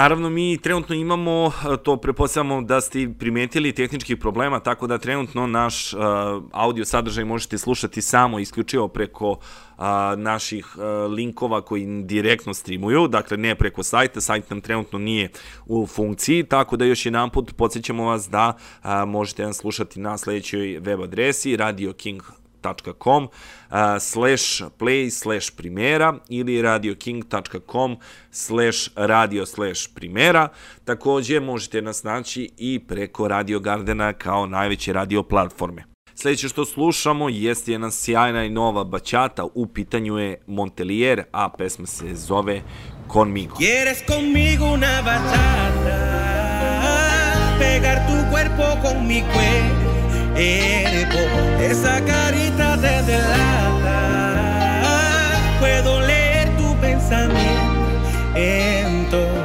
[0.00, 5.46] Naravno, mi trenutno imamo, e, to preposljamo da ste primetili tehničkih problema, tako da trenutno
[5.46, 5.96] naš e,
[6.52, 9.38] audio sadržaj možete slušati samo isključivo preko
[10.16, 15.30] naših e, linkova koji direktno streamuju, dakle ne preko sajta, sajt nam trenutno nije
[15.66, 18.56] u funkciji, tako da još jedan put podsjećamo vas da
[19.06, 22.22] možete nas slušati na sledećoj web adresi radio King
[22.62, 27.96] radioking.com uh, slash play slash primera ili radioking.com
[28.30, 30.48] slash radio slash primera.
[30.84, 35.84] Takođe možete nas naći i preko Radio Gardena kao najveće radio platforme.
[36.14, 41.86] Sljedeće što slušamo jeste jedna sjajna i nova bačata, u pitanju je Montelier, a pesma
[41.86, 42.62] se zove
[43.12, 43.54] Conmigo.
[43.56, 45.96] Quieres conmigo una bachata,
[47.58, 49.89] pegar tu cuerpo con mi cuerpo.
[50.40, 53.98] Esa carita te delata.
[55.60, 59.39] Puedo leer tu pensamiento.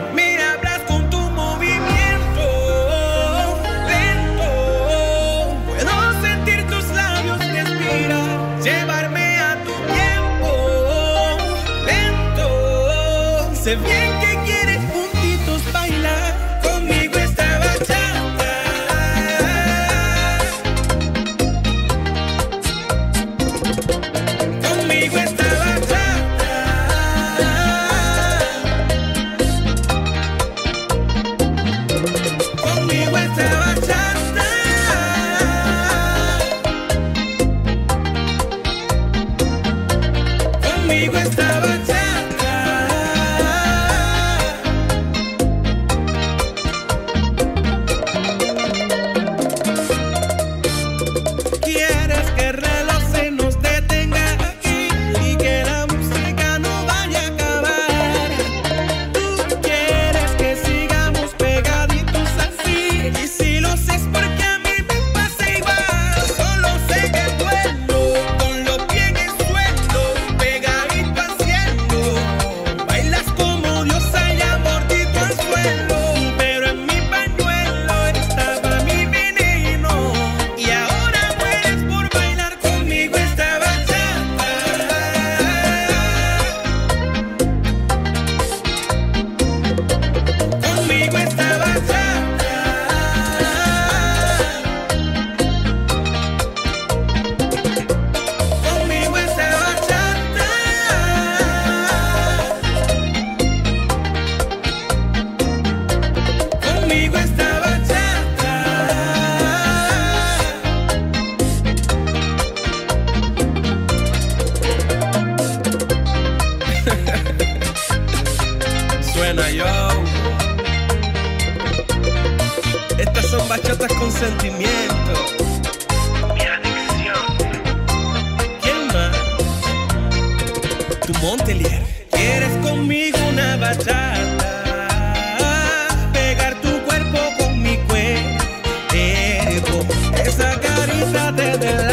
[141.54, 141.85] de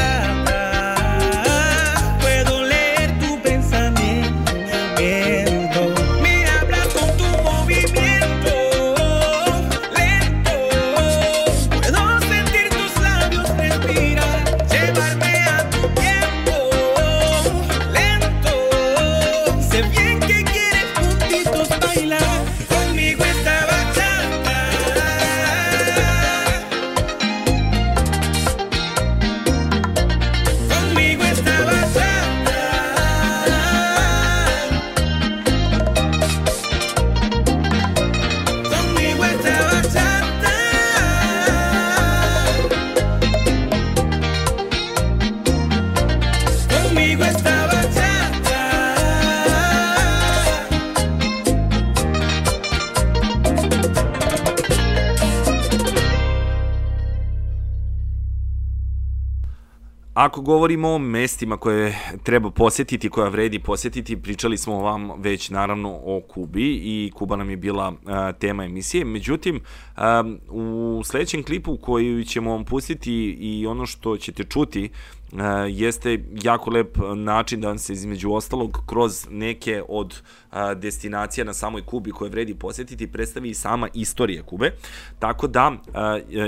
[60.43, 66.21] Govorimo o mestima koje treba posjetiti, koja vredi posjetiti, pričali smo vam već naravno o
[66.29, 69.05] Kubi i Kuba nam je bila a, tema emisije.
[69.05, 69.61] Međutim,
[69.97, 74.91] a, u sledećem klipu koji ćemo vam pustiti i ono što ćete čuti
[75.22, 75.22] Uh,
[75.69, 80.23] jeste jako lep način da se između ostalog kroz neke od
[80.53, 84.71] uh, destinacija na samoj Kubi koje vredi posjetiti predstavi i sama istorija Kube.
[85.19, 85.73] Tako da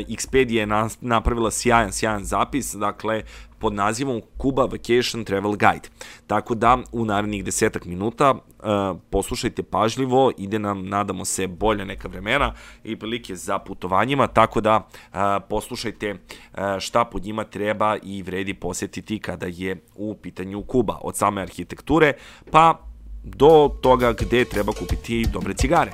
[0.08, 3.22] Expedia je na, napravila sjajan, sjajan zapis, dakle
[3.58, 5.88] pod nazivom Kuba Vacation Travel Guide.
[6.26, 8.34] Tako da u narednih desetak minuta
[9.10, 12.52] poslušajte pažljivo, ide nam, nadamo se, bolja neka vremena
[12.84, 14.88] i prilike za putovanjima, tako da
[15.48, 16.16] poslušajte
[16.80, 18.73] šta pod njima treba i vredi posjetiti
[19.22, 22.12] kada je u pitanju Kuba, od same arhitekture
[22.50, 22.78] pa
[23.24, 25.92] do toga gde treba kupiti dobre cigare.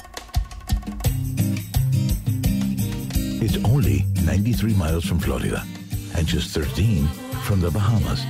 [3.43, 5.63] It's only 93 miles from Florida
[6.17, 7.09] and just 13
[7.47, 8.21] from the Bahamas.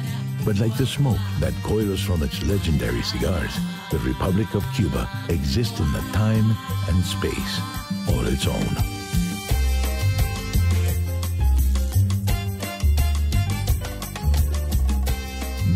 [0.45, 3.59] But like the smoke that coils from its legendary cigars,
[3.91, 6.57] the Republic of Cuba exists in the time
[6.89, 7.61] and space
[8.09, 9.00] all its own.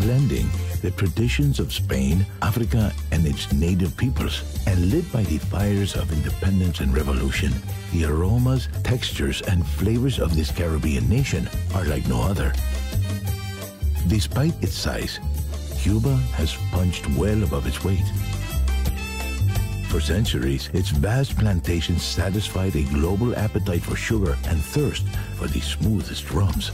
[0.01, 0.49] Blending
[0.81, 6.11] the traditions of Spain, Africa, and its native peoples, and lit by the fires of
[6.11, 7.51] independence and revolution,
[7.91, 12.53] the aromas, textures, and flavors of this Caribbean nation are like no other.
[14.07, 15.19] Despite its size,
[15.79, 18.05] Cuba has punched well above its weight.
[19.87, 25.61] For centuries, its vast plantations satisfied a global appetite for sugar and thirst for the
[25.61, 26.69] smoothest rums.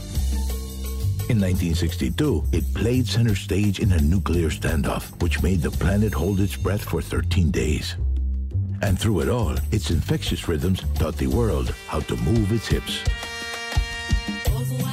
[1.30, 6.40] In 1962, it played center stage in a nuclear standoff, which made the planet hold
[6.40, 7.96] its breath for 13 days.
[8.82, 12.98] And through it all, its infectious rhythms taught the world how to move its hips.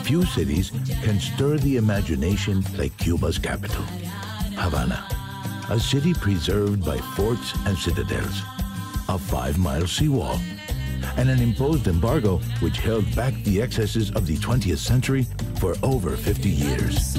[0.04, 0.72] Few cities
[1.04, 3.84] can stir the imagination like Cuba's capital,
[4.56, 5.04] Havana,
[5.70, 8.44] a city preserved by forts and citadels,
[9.10, 10.40] a five-mile seawall,
[11.18, 15.26] and an imposed embargo which held back the excesses of the 20th century
[15.60, 17.16] for over 50 years.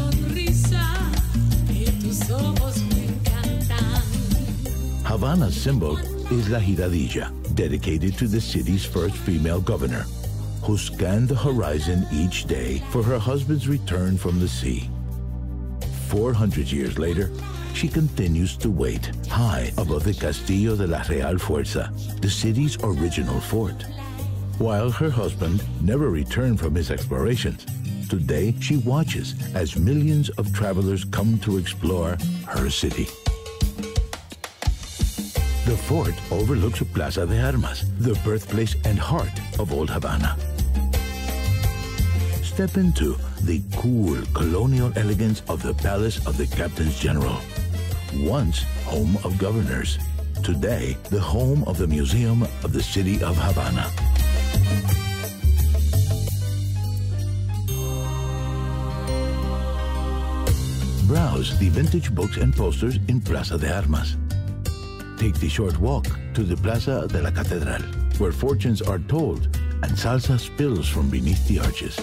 [5.05, 5.99] Havana's symbol
[6.32, 10.05] is La Giradilla, dedicated to the city's first female governor,
[10.62, 14.88] who scanned the horizon each day for her husband's return from the sea.
[16.09, 17.30] 400 years later,
[17.74, 21.90] she continues to wait high above the Castillo de la Real Fuerza,
[22.20, 23.84] the city's original fort.
[24.58, 27.64] While her husband never returned from his explorations,
[28.08, 33.06] today she watches as millions of travelers come to explore her city.
[35.64, 40.36] The fort overlooks Plaza de Armas, the birthplace and heart of Old Havana.
[42.42, 47.38] Step into the cool colonial elegance of the Palace of the Captains General.
[48.16, 49.98] Once home of governors,
[50.42, 53.88] today the home of the Museum of the City of Havana.
[61.06, 64.16] Browse the vintage books and posters in Plaza de Armas.
[65.16, 67.82] Take the short walk to the Plaza de la Catedral,
[68.18, 69.44] where fortunes are told
[69.82, 71.96] and salsa spills from beneath the arches.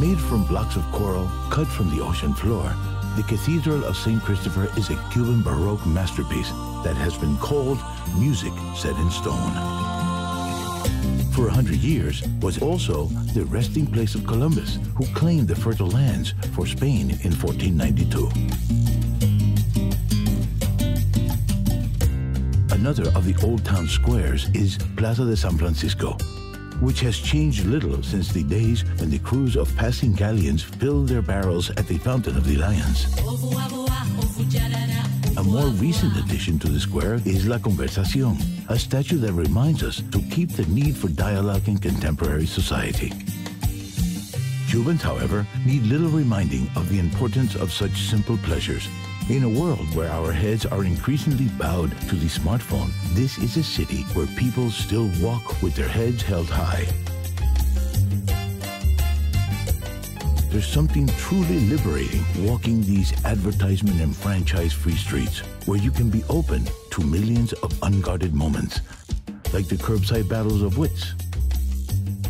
[0.00, 2.74] Made from blocks of coral cut from the ocean floor,
[3.16, 4.22] the Cathedral of St.
[4.22, 6.50] Christopher is a Cuban Baroque masterpiece
[6.84, 7.78] that has been called
[8.18, 9.52] music set in stone.
[11.32, 15.88] For a hundred years was also the resting place of Columbus, who claimed the fertile
[15.88, 18.28] lands for Spain in 1492.
[22.74, 26.18] Another of the old town squares is Plaza de San Francisco,
[26.80, 31.22] which has changed little since the days when the crews of passing galleons filled their
[31.22, 33.06] barrels at the Fountain of the Lions.
[35.36, 38.36] A more recent addition to the square is La Conversación,
[38.68, 43.12] a statue that reminds us to keep the need for dialogue in contemporary society.
[44.68, 48.88] Cubans, however, need little reminding of the importance of such simple pleasures.
[49.28, 53.62] In a world where our heads are increasingly bowed to the smartphone, this is a
[53.64, 56.86] city where people still walk with their heads held high.
[60.48, 66.22] There's something truly liberating walking these advertisement and franchise free streets where you can be
[66.28, 68.80] open to millions of unguarded moments,
[69.52, 71.14] like the curbside battles of wits,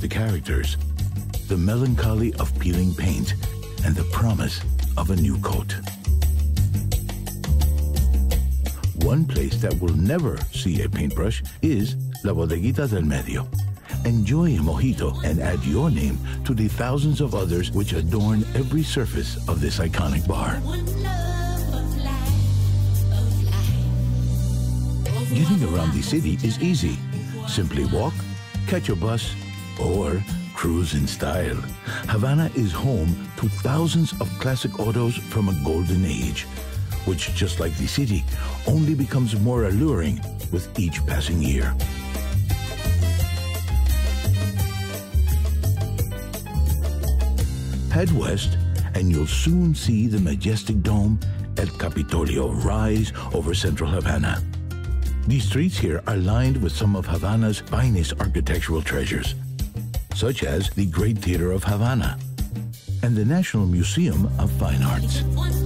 [0.00, 0.78] the characters,
[1.48, 3.34] the melancholy of peeling paint,
[3.84, 4.62] and the promise
[4.96, 5.76] of a new coat.
[9.04, 13.46] One place that will never see a paintbrush is La Bodeguita del Medio,
[14.04, 18.82] enjoy a mojito and add your name to the thousands of others which adorn every
[18.82, 20.60] surface of this iconic bar.
[25.34, 26.98] Getting around the city is easy.
[27.46, 28.14] Simply walk,
[28.66, 29.34] catch a bus,
[29.80, 30.22] or
[30.54, 31.56] cruise in style.
[32.08, 36.46] Havana is home to thousands of classic autos from a golden age,
[37.06, 38.24] which, just like the city,
[38.66, 40.20] only becomes more alluring
[40.52, 41.74] with each passing year.
[47.90, 48.58] Head west,
[48.94, 51.18] and you'll soon see the majestic dome
[51.56, 54.42] El Capitolio rise over central Havana.
[55.26, 59.34] The streets here are lined with some of Havana's finest architectural treasures,
[60.14, 62.18] such as the Great Theater of Havana
[63.02, 65.65] and the National Museum of Fine Arts.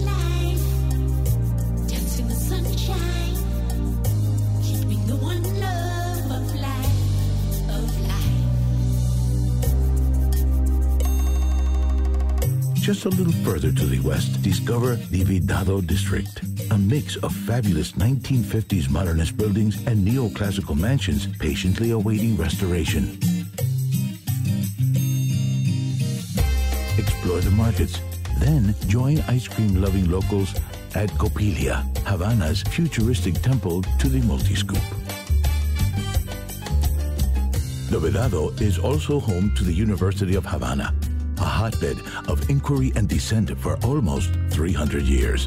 [12.91, 17.93] Just a little further to the west, discover the Vidado district, a mix of fabulous
[17.93, 23.17] 1950s modernist buildings and neoclassical mansions patiently awaiting restoration.
[26.99, 28.01] Explore the markets,
[28.41, 30.53] then join ice cream loving locals
[30.97, 34.83] at Copilia, Havana's futuristic temple to the multi-scoop.
[37.91, 40.93] The Vedado is also home to the University of Havana,
[41.41, 45.47] a hotbed of inquiry and dissent for almost 300 years.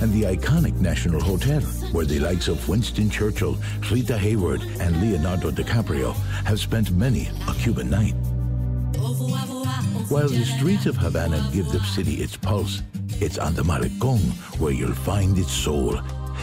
[0.00, 1.60] And the iconic National Hotel,
[1.92, 3.58] where the likes of Winston Churchill,
[3.90, 8.14] Rita Hayward, and Leonardo DiCaprio have spent many a Cuban night.
[10.08, 12.82] While the streets of Havana give the city its pulse,
[13.20, 14.20] it's on the Malecon
[14.60, 16.00] where you'll find its soul.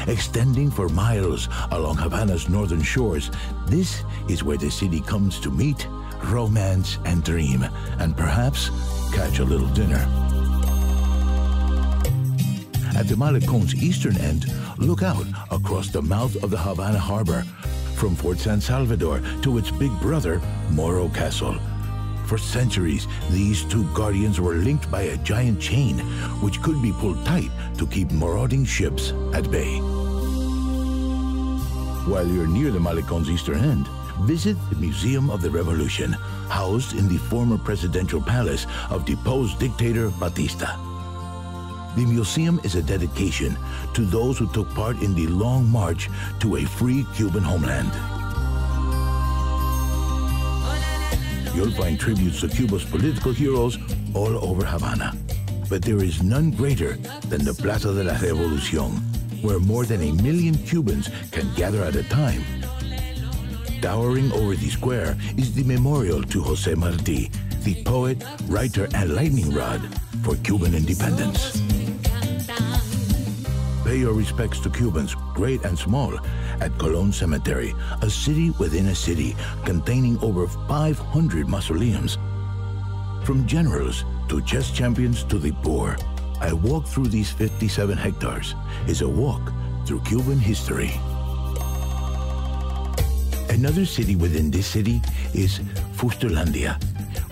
[0.08, 3.32] Extending for miles along Havana's northern shores,
[3.66, 5.88] this is where the city comes to meet,
[6.26, 7.68] romance, and dream,
[8.00, 8.70] and perhaps
[9.14, 10.08] catch a little dinner.
[12.96, 14.46] At the Malecon's eastern end,
[14.78, 17.44] look out across the mouth of the Havana harbor,
[17.96, 20.42] from Fort San Salvador to its big brother,
[20.72, 21.58] Morro Castle.
[22.26, 26.00] For centuries, these two guardians were linked by a giant chain,
[26.42, 29.78] which could be pulled tight to keep marauding ships at bay.
[32.10, 33.88] While you're near the Malecon's eastern end,
[34.22, 36.14] visit the Museum of the Revolution,
[36.50, 40.78] housed in the former presidential palace of deposed dictator Batista.
[41.96, 43.56] The museum is a dedication
[43.94, 46.10] to those who took part in the long march
[46.40, 47.92] to a free Cuban homeland.
[51.56, 53.78] You'll find tributes to Cuba's political heroes
[54.14, 55.16] all over Havana.
[55.70, 56.98] But there is none greater
[57.30, 58.92] than the Plaza de la Revolucion,
[59.42, 62.44] where more than a million Cubans can gather at a time.
[63.82, 67.32] Towering over the square is the memorial to Jose Marti,
[67.64, 69.82] the poet, writer, and lightning rod
[70.24, 71.62] for Cuban independence.
[73.86, 76.20] Pay your respects to Cubans, great and small,
[76.62, 79.36] at Colon Cemetery, a city within a city
[79.66, 82.18] containing over 500 mausoleums.
[83.24, 85.98] From generals to chess champions to the poor,
[86.42, 88.56] I walk through these 57 hectares
[88.88, 89.54] is a walk
[89.86, 90.92] through Cuban history.
[93.50, 95.02] Another city within this city
[95.34, 95.60] is
[95.96, 96.82] Fusterlandia,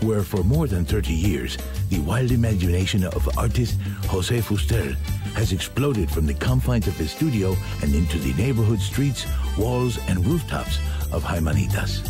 [0.03, 1.57] where for more than 30 years,
[1.89, 4.95] the wild imagination of artist Jose Fuster
[5.36, 9.25] has exploded from the confines of his studio and into the neighborhood streets,
[9.57, 10.77] walls, and rooftops
[11.11, 12.07] of Jaimanitas.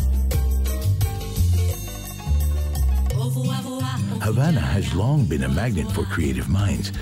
[4.22, 6.92] Havana has long been a magnet for creative minds.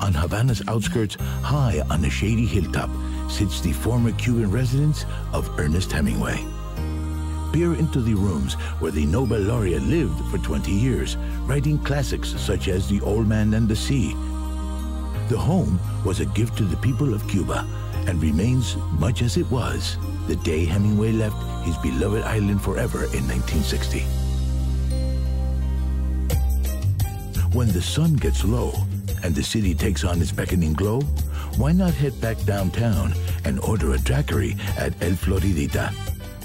[0.00, 2.90] On Havana's outskirts, high on a shady hilltop,
[3.30, 6.44] sits the former Cuban residence of Ernest Hemingway.
[7.52, 11.16] Peer into the rooms where the Nobel laureate lived for 20 years,
[11.46, 14.16] writing classics such as The Old Man and the Sea.
[15.28, 17.66] The home was a gift to the people of Cuba
[18.06, 19.96] and remains much as it was
[20.26, 24.00] the day Hemingway left his beloved island forever in 1960.
[27.56, 28.72] When the sun gets low
[29.22, 31.00] and the city takes on its beckoning glow,
[31.56, 33.14] why not head back downtown
[33.44, 35.90] and order a daiquiri at El Floridita,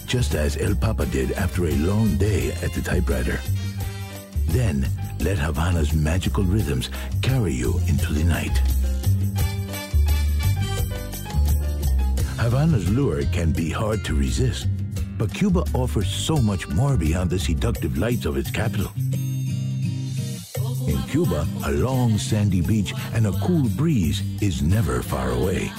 [0.05, 3.39] just as El Papa did after a long day at the typewriter.
[4.50, 4.88] Then
[5.20, 6.89] let Havana's magical rhythms
[7.22, 8.58] carry you into the night.
[12.38, 14.68] Havana's lure can be hard to resist,
[15.20, 18.91] but Cuba offers so much more beyond the seductive lights of its capital.
[20.88, 25.72] In Cuba, a long sandy beach and a cool breeze is never far away.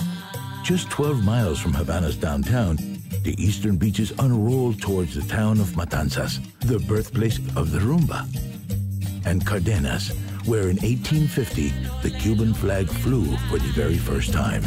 [0.62, 2.77] Just 12 miles from Havana's downtown,
[3.25, 8.49] the eastern beaches unroll towards the town of Matanzas, the birthplace of the rumba.
[9.25, 10.11] And Cardenas,
[10.47, 14.62] where in 1850 the Cuban flag flew for the very first time.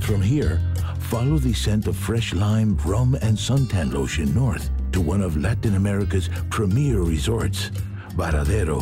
[0.00, 0.60] From here,
[0.98, 5.76] follow the scent of fresh lime, rum, and suntan lotion north to one of Latin
[5.76, 7.70] America's premier resorts,
[8.16, 8.80] Varadero.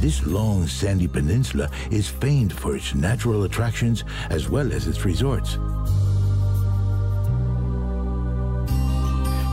[0.00, 5.56] This long sandy peninsula is famed for its natural attractions as well as its resorts.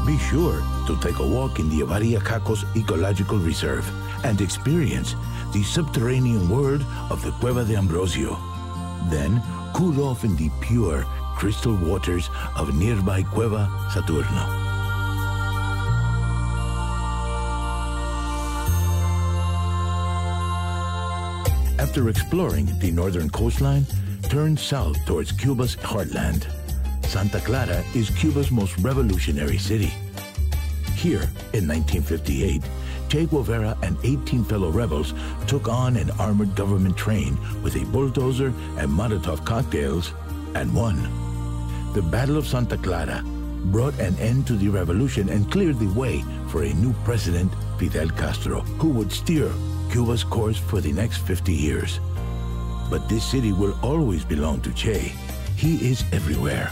[0.06, 0.62] Be sure
[0.96, 3.88] to take a walk in the Avaria Cacos Ecological Reserve
[4.26, 5.16] and experience
[5.54, 8.38] the subterranean world of the Cueva de Ambrosio.
[9.10, 9.42] Then
[9.74, 11.06] cool off in the pure,
[11.38, 14.44] crystal waters of nearby Cueva Saturno.
[21.80, 23.86] After exploring the northern coastline,
[24.30, 26.46] turn south towards Cuba's heartland.
[27.06, 29.94] Santa Clara is Cuba's most revolutionary city.
[31.02, 31.24] Here,
[31.54, 32.62] in 1958,
[33.10, 35.16] Che Guevara and 18 fellow rebels
[35.48, 40.14] took on an armored government train with a bulldozer and Molotov cocktails
[40.54, 41.02] and won.
[41.94, 43.24] The Battle of Santa Clara
[43.72, 48.10] brought an end to the revolution and cleared the way for a new president, Fidel
[48.10, 49.52] Castro, who would steer
[49.90, 52.00] Cuba's course for the next 50 years.
[52.92, 55.12] But this city will always belong to Che.
[55.58, 56.72] He is everywhere.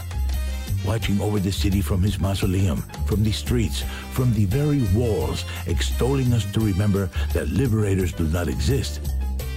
[0.84, 6.32] Watching over the city from his mausoleum, from the streets, from the very walls, extolling
[6.32, 9.00] us to remember that liberators do not exist.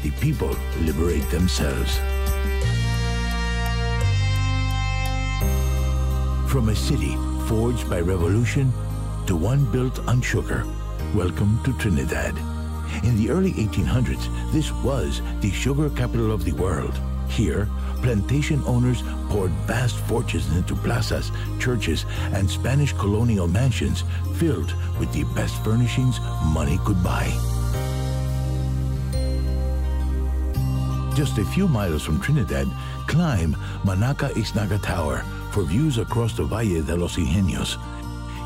[0.04, 1.98] The people liberate themselves.
[6.52, 7.16] From a city
[7.48, 8.72] forged by revolution
[9.26, 10.66] to one built on sugar,
[11.16, 12.38] welcome to Trinidad.
[13.04, 17.00] In the early 1800s, this was the sugar capital of the world.
[17.28, 17.68] Here,
[18.04, 24.04] plantation owners poured vast fortunes into plazas, churches, and Spanish colonial mansions
[24.36, 26.20] filled with the best furnishings
[26.54, 27.26] money could buy.
[31.16, 32.68] Just a few miles from Trinidad,
[33.08, 37.78] climb Manaca Isnaga Tower for views across the Valle de los Ingenios.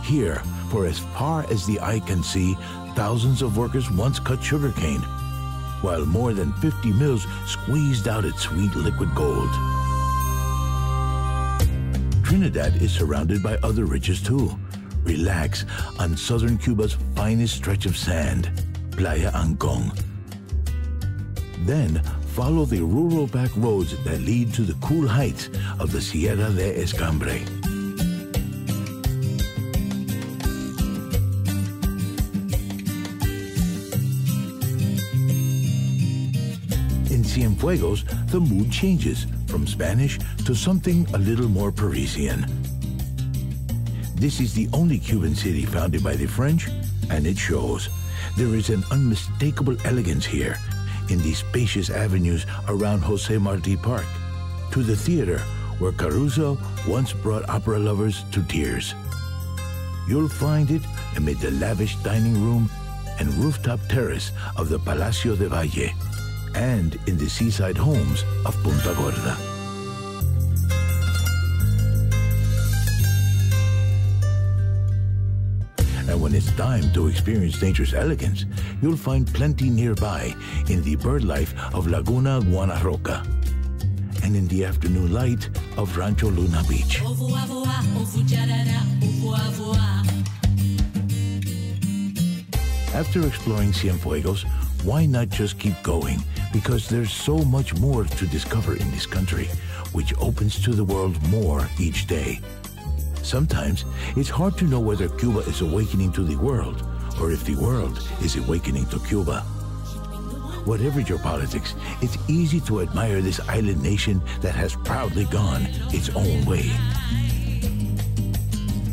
[0.03, 2.55] Here, for as far as the eye can see,
[2.93, 5.01] thousands of workers once cut sugarcane,
[5.81, 9.49] while more than 50 mills squeezed out its sweet liquid gold.
[12.23, 14.57] Trinidad is surrounded by other riches too.
[15.03, 15.65] Relax
[15.99, 18.51] on southern Cuba's finest stretch of sand,
[18.91, 19.97] Playa Ancon.
[21.65, 22.01] Then
[22.35, 25.49] follow the rural back roads that lead to the cool heights
[25.79, 27.56] of the Sierra de Escambre.
[37.37, 42.47] Cienfuegos, the mood changes from Spanish to something a little more Parisian.
[44.15, 46.67] This is the only Cuban city founded by the French,
[47.11, 47.89] and it shows.
[48.37, 50.57] There is an unmistakable elegance here
[51.09, 54.05] in the spacious avenues around Jose Marti Park,
[54.71, 55.37] to the theater
[55.77, 56.57] where Caruso
[56.87, 58.95] once brought opera lovers to tears.
[60.09, 60.81] You'll find it
[61.15, 62.67] amid the lavish dining room
[63.19, 65.93] and rooftop terrace of the Palacio de Valle
[66.57, 69.37] and in the seaside homes of Punta Gorda.
[76.09, 78.45] And when it's time to experience nature's elegance,
[78.81, 80.33] you'll find plenty nearby
[80.67, 83.23] in the bird life of Laguna Guanaroca
[84.23, 87.01] and in the afternoon light of Rancho Luna Beach.
[92.95, 94.43] After exploring Cienfuegos,
[94.83, 96.23] why not just keep going?
[96.53, 99.45] Because there's so much more to discover in this country,
[99.91, 102.39] which opens to the world more each day.
[103.21, 103.83] Sometimes
[104.15, 106.87] it's hard to know whether Cuba is awakening to the world
[107.19, 109.41] or if the world is awakening to Cuba.
[110.65, 116.09] Whatever your politics, it's easy to admire this island nation that has proudly gone its
[116.09, 116.69] own way.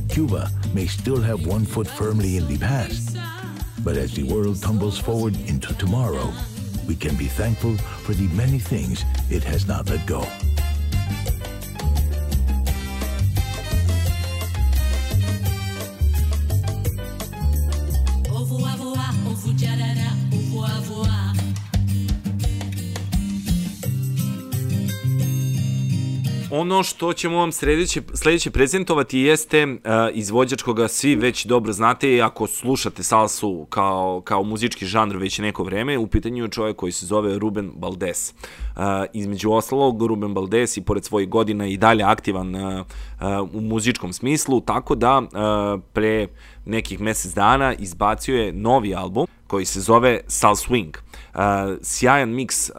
[0.08, 3.16] Cuba may still have one foot firmly in the past,
[3.84, 6.32] but as the world tumbles forward into tomorrow,
[6.86, 10.26] we can be thankful for the many things it has not let go.
[26.56, 29.78] Ono što ćemo vam sledeće, sledeće prezentovati jeste uh,
[30.12, 35.38] izvođač koga svi već dobro znate i ako slušate salsu kao, kao muzički žanr već
[35.38, 38.30] neko vreme, u pitanju je čovjek koji se zove Ruben Baldes.
[38.30, 38.82] Uh,
[39.12, 44.12] između ostalog, Ruben Baldes i pored svojih godina i dalje aktivan uh, uh, u muzičkom
[44.12, 46.28] smislu, tako da uh, pre
[46.64, 50.96] nekih mesec dana izbacio je novi album koji se zove Sal Swing.
[51.34, 51.40] Uh,
[51.82, 52.74] sjajan miks uh,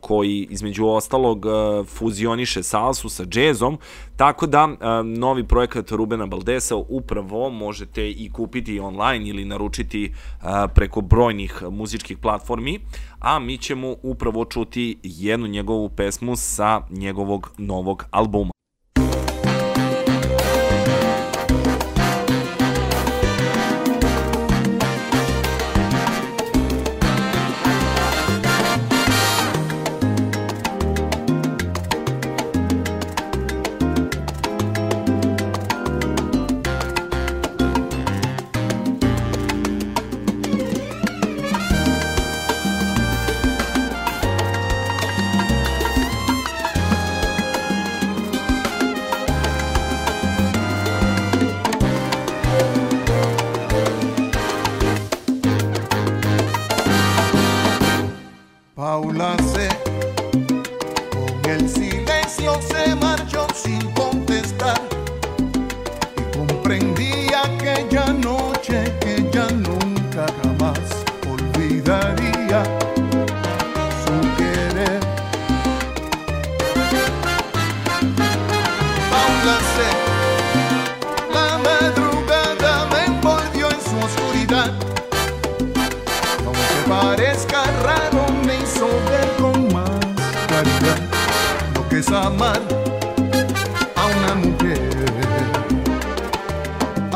[0.00, 3.78] koji između ostalog uh, fuzioniše salsu sa džezom,
[4.16, 10.48] tako da uh, novi projekat Rubena Baldesa upravo možete i kupiti online ili naručiti uh,
[10.74, 12.80] preko brojnih muzičkih platformi,
[13.18, 18.59] a mi ćemo upravo čuti jednu njegovu pesmu sa njegovog novog albuma.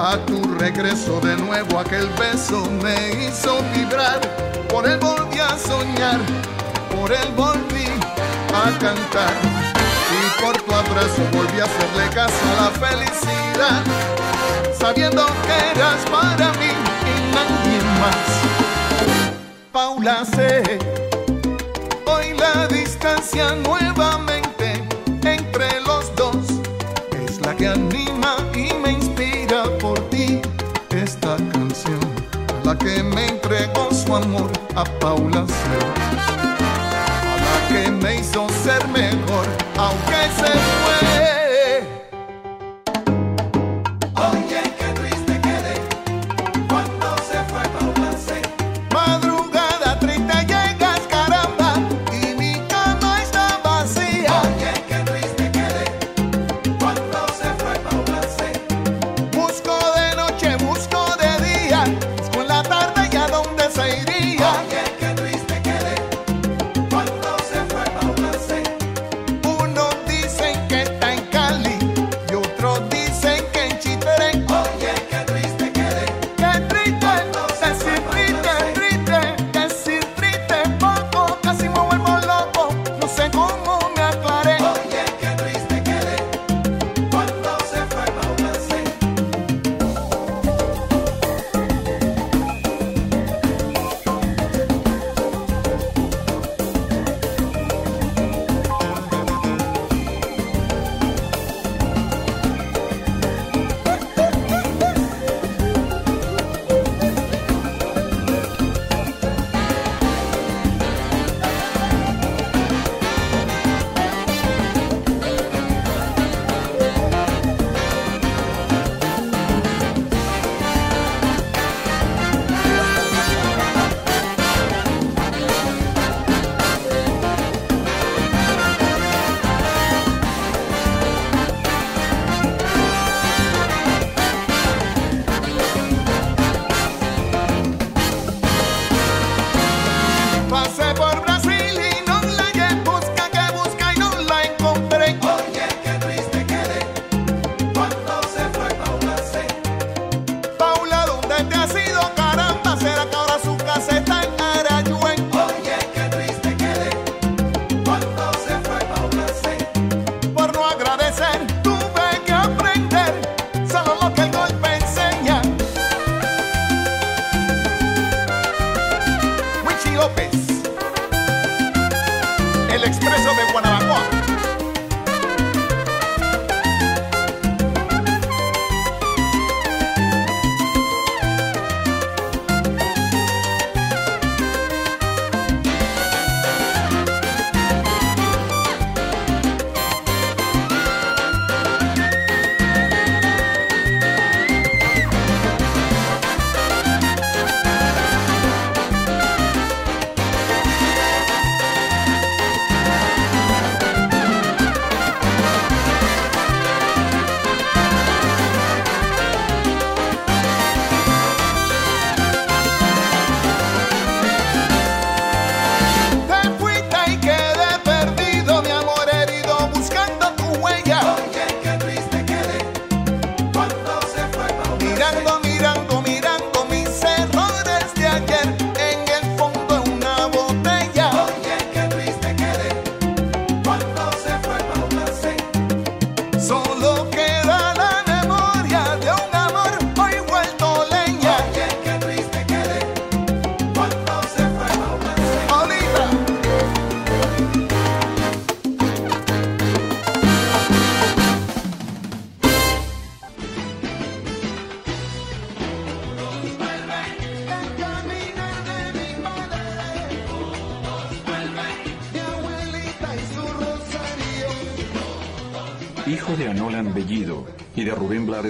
[0.07, 4.21] A tu regreso de nuevo aquel beso me hizo vibrar,
[4.69, 6.21] por él volví a soñar,
[6.95, 7.87] por él volví
[8.53, 9.33] a cantar.
[10.13, 13.83] Y por tu abrazo volví a hacerle caso a la felicidad,
[14.79, 16.73] sabiendo que eras para mí
[17.11, 18.27] y nadie más.
[19.73, 20.79] Paula sé.
[22.05, 24.34] Hoy la distancia nuevamente
[34.17, 35.79] amor a Paula sé.
[37.33, 38.44] A la que me hizo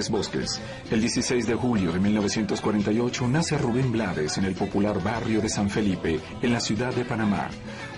[0.09, 0.59] Bosques.
[0.91, 5.69] El 16 de julio de 1948 nace Rubén Blades en el popular barrio de San
[5.69, 7.49] Felipe, en la ciudad de Panamá,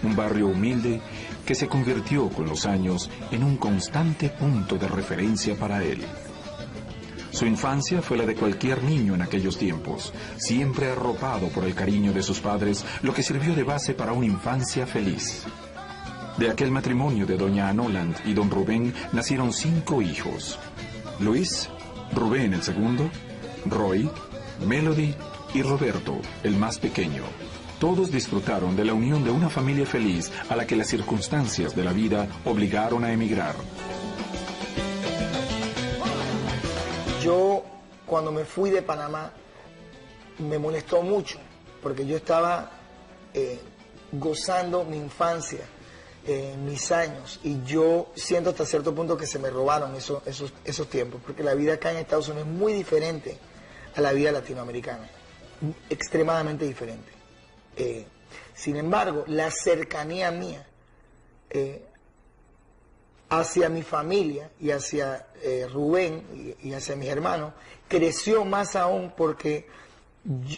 [0.04, 1.02] un barrio humilde
[1.44, 6.06] que se convirtió con los años en un constante punto de referencia para él.
[7.32, 12.14] Su infancia fue la de cualquier niño en aquellos tiempos, siempre arropado por el cariño
[12.14, 15.46] de sus padres, lo que sirvió de base para una infancia feliz.
[16.38, 20.60] De aquel matrimonio de doña Anoland y don Rubén nacieron cinco hijos.
[21.20, 21.68] Luis,
[22.18, 23.12] Rubén el segundo,
[23.68, 24.10] Roy,
[24.66, 25.14] Melody
[25.54, 27.24] y Roberto, el más pequeño.
[27.80, 31.84] Todos disfrutaron de la unión de una familia feliz a la que las circunstancias de
[31.84, 33.54] la vida obligaron a emigrar.
[37.22, 37.64] Yo,
[38.08, 39.32] cuando me fui de Panamá,
[40.40, 41.38] me molestó mucho,
[41.84, 42.72] porque yo estaba
[43.36, 43.60] eh,
[44.12, 45.60] gozando mi infancia,
[46.58, 50.90] mis años, y yo siento hasta cierto punto que se me robaron esos, esos, esos
[50.90, 53.38] tiempos, porque la vida acá en Estados Unidos es muy diferente
[53.96, 55.10] a la vida latinoamericana,
[55.90, 57.12] extremadamente diferente.
[57.78, 58.06] Eh,
[58.54, 60.68] sin embargo, la cercanía mía
[61.50, 61.84] eh,
[63.30, 67.54] hacia mi familia y hacia eh, Rubén y, hacia mis hermanos
[67.88, 69.68] creció más aún porque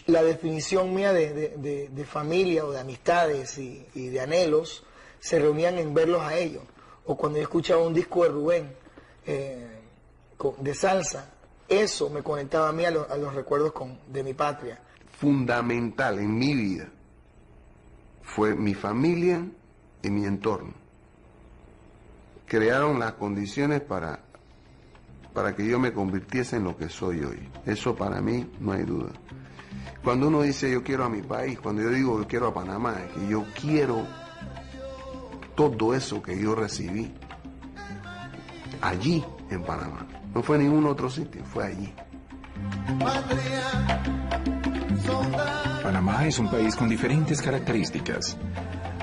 [0.06, 4.84] la definición mía de, de- de- familia o de amistades y de anhelos
[5.20, 6.62] se reunían en verlos a ellos.
[7.06, 8.72] O cuando yo escuchaba un disco de Rubén
[9.26, 9.80] eh,
[10.58, 11.30] de salsa,
[11.68, 14.80] eso me conectaba a mí a los recuerdos con, de mi patria.
[15.18, 16.88] fundamental en mi vida
[18.22, 19.46] fue mi familia
[20.02, 20.72] y mi entorno.
[22.46, 24.20] Crearon las condiciones para,
[25.32, 27.48] para que yo me convirtiese en lo que soy hoy.
[27.66, 29.12] Eso para mí no hay duda.
[30.02, 32.96] Cuando uno dice yo quiero a mi país, cuando yo digo yo quiero a Panamá,
[33.04, 34.06] es que yo quiero
[35.68, 37.12] todo eso que yo recibí
[38.80, 40.06] allí en Panamá.
[40.34, 41.92] No fue en ningún otro sitio, fue allí.
[45.82, 48.38] Panamá es un país con diferentes características.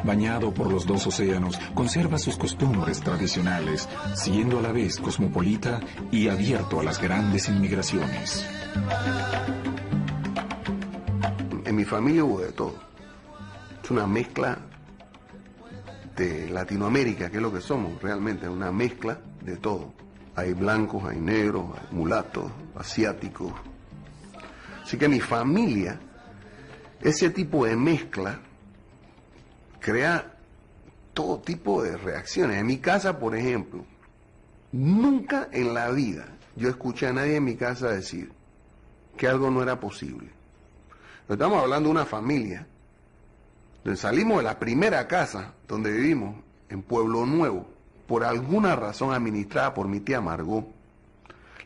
[0.04, 5.80] Bañado por los dos océanos, conserva sus costumbres tradicionales, siendo a la vez cosmopolita
[6.12, 8.48] y abierto a las grandes inmigraciones.
[11.66, 12.76] En mi familia hubo de todo.
[13.84, 14.58] Es una mezcla
[16.50, 19.94] Latinoamérica, que es lo que somos realmente, una mezcla de todo.
[20.36, 23.54] Hay blancos, hay negros, hay mulatos, asiáticos.
[24.84, 26.00] Así que mi familia,
[27.02, 28.40] ese tipo de mezcla,
[29.80, 30.34] crea
[31.14, 32.58] todo tipo de reacciones.
[32.58, 33.86] En mi casa, por ejemplo,
[34.72, 38.32] nunca en la vida yo escuché a nadie en mi casa decir
[39.16, 40.30] que algo no era posible.
[41.30, 42.68] Estamos hablando de una familia.
[43.88, 46.36] Donde salimos de la primera casa donde vivimos,
[46.68, 47.70] en Pueblo Nuevo,
[48.06, 50.68] por alguna razón administrada por mi tía Margot.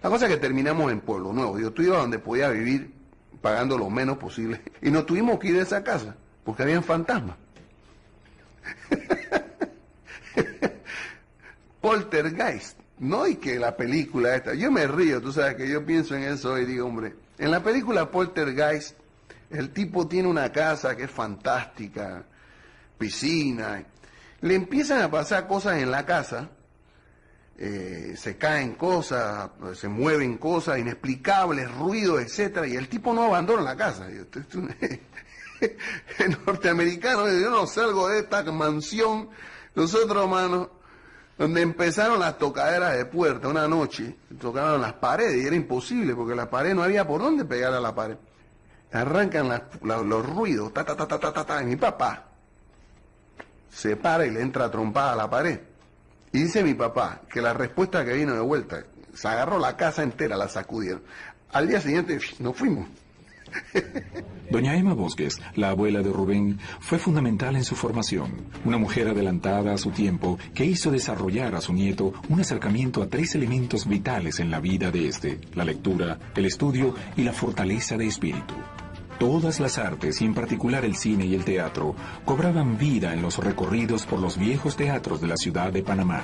[0.03, 1.57] La cosa es que terminamos en Pueblo Nuevo.
[1.57, 2.93] Yo estuve donde podía vivir
[3.41, 4.61] pagando lo menos posible.
[4.83, 7.37] Y nos tuvimos que ir de esa casa, porque habían fantasmas.
[11.81, 12.77] Poltergeist.
[12.99, 14.53] No, y que la película esta.
[14.53, 17.63] Yo me río, tú sabes que yo pienso en eso y digo, hombre, en la
[17.63, 18.95] película Poltergeist,
[19.51, 22.23] el tipo tiene una casa que es fantástica,
[22.97, 23.83] piscina.
[24.41, 26.49] Le empiezan a pasar cosas en la casa,
[27.57, 33.61] eh, se caen cosas, se mueven cosas inexplicables, ruido, etcétera, y el tipo no abandona
[33.61, 34.07] la casa.
[34.07, 34.27] El
[36.45, 39.29] norteamericano, yo no salgo de esta mansión.
[39.75, 40.69] Nosotros, hermanos,
[41.37, 46.35] donde empezaron las tocaderas de puerta una noche, tocaron las paredes y era imposible porque
[46.35, 48.17] la pared no había por dónde pegar a la pared.
[48.93, 52.27] Arrancan las- la- los ruidos, ta, ta, ta, ta, ta, ta, ta, y mi papá
[53.71, 55.59] se para y le entra trompada a la pared.
[56.33, 60.03] Y dice mi papá que la respuesta que vino de vuelta, se agarró la casa
[60.03, 61.01] entera, la sacudieron.
[61.51, 62.87] Al día siguiente nos fuimos.
[64.49, 68.45] Doña Emma Bosques, la abuela de Rubén, fue fundamental en su formación.
[68.63, 73.07] Una mujer adelantada a su tiempo que hizo desarrollar a su nieto un acercamiento a
[73.07, 77.97] tres elementos vitales en la vida de este: la lectura, el estudio y la fortaleza
[77.97, 78.53] de espíritu.
[79.21, 81.95] Todas las artes, y en particular el cine y el teatro,
[82.25, 86.23] cobraban vida en los recorridos por los viejos teatros de la ciudad de Panamá.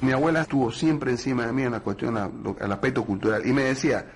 [0.00, 2.16] Mi abuela estuvo siempre encima de mí en la cuestión,
[2.58, 4.06] el aspecto cultural, y me decía,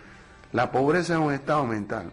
[0.50, 2.10] la pobreza es un estado mental.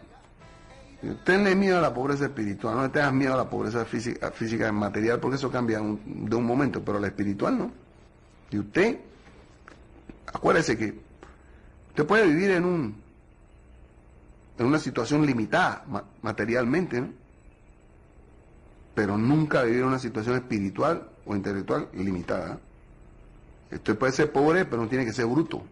[1.24, 5.22] Tenle miedo a la pobreza espiritual, no tengas miedo a la pobreza física, física material,
[5.22, 7.72] porque eso cambia de un momento, pero la espiritual no.
[8.52, 9.00] Y usted,
[10.34, 11.00] acuérdese que
[11.91, 13.09] usted puede vivir en un
[14.60, 17.07] en una situación limitada ma- materialmente, ¿no?
[18.94, 22.60] pero nunca vivir en una situación espiritual o intelectual limitada.
[23.72, 25.64] Usted puede ser pobre, pero no tiene que ser bruto.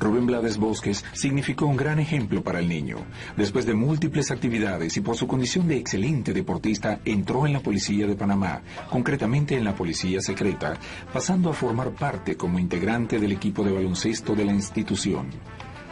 [0.00, 2.96] Rubén Blades Bosques significó un gran ejemplo para el niño.
[3.36, 8.06] Después de múltiples actividades y por su condición de excelente deportista, entró en la Policía
[8.06, 10.74] de Panamá, concretamente en la Policía Secreta,
[11.12, 15.26] pasando a formar parte como integrante del equipo de baloncesto de la institución.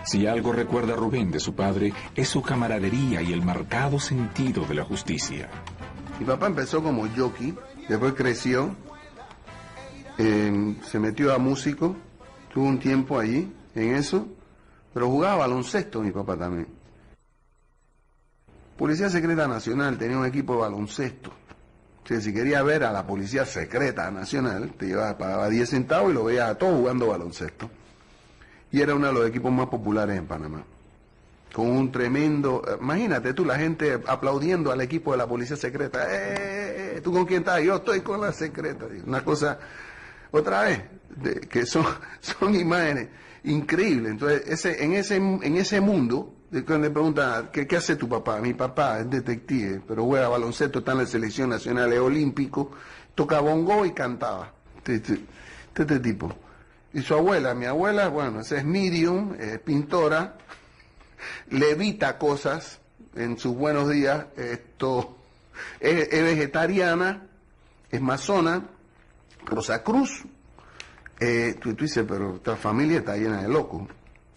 [0.07, 4.75] Si algo recuerda Rubén de su padre, es su camaradería y el marcado sentido de
[4.75, 5.49] la justicia.
[6.21, 7.53] Mi papá empezó como jockey,
[7.89, 8.71] después creció,
[10.17, 11.97] eh, se metió a músico,
[12.55, 14.29] tuvo un tiempo allí en eso,
[14.95, 16.69] pero jugaba baloncesto mi papá también.
[18.79, 21.33] Policía Secreta Nacional tenía un equipo de baloncesto.
[22.09, 26.15] O si quería ver a la Policía Secreta Nacional, te llevaba, pagaba 10 centavos y
[26.15, 27.69] lo veía a todos jugando baloncesto.
[28.73, 30.65] Y era uno de los equipos más populares en Panamá.
[31.53, 32.63] Con un tremendo...
[32.67, 36.07] eh, Imagínate tú, la gente aplaudiendo al equipo de la Policía Secreta.
[36.11, 37.01] ¡Eh!
[37.03, 37.63] ¿Tú con quién estás?
[37.63, 38.87] Yo estoy con la secreta.
[39.07, 39.59] Una cosa,
[40.33, 40.83] otra vez,
[41.49, 41.85] que son,
[42.21, 43.09] son imágenes
[43.45, 44.13] increíbles.
[44.13, 46.35] Entonces, ese, en, ese, en ese mundo,
[46.67, 48.41] cuando le preguntan, ¿qué, ¿qué hace tu papá?
[48.41, 52.73] Mi papá es detective, pero juega baloncesto, está en la selección nacional, es olímpico,
[53.15, 54.53] toca bongo y cantaba.
[54.79, 55.21] Este, este-
[55.77, 56.35] este tipo.
[56.97, 60.39] Y su abuela, mi abuela, bueno, esa es medium, es pintora,
[61.51, 62.81] levita cosas
[63.15, 65.15] en sus buenos días, esto
[65.79, 67.27] es, es vegetariana,
[67.91, 68.67] es masona,
[69.45, 70.25] Rosa Cruz.
[71.21, 73.83] Eh, tú, tú dices, pero esta familia está llena de locos.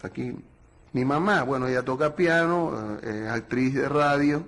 [0.02, 0.36] Aquí,
[0.92, 4.46] mi mamá, bueno, ella toca piano, eh, es actriz de radio,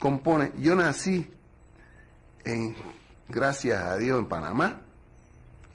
[0.00, 0.50] compone.
[0.58, 1.30] Yo nací,
[2.42, 2.74] en,
[3.28, 4.80] gracias a Dios, en Panamá,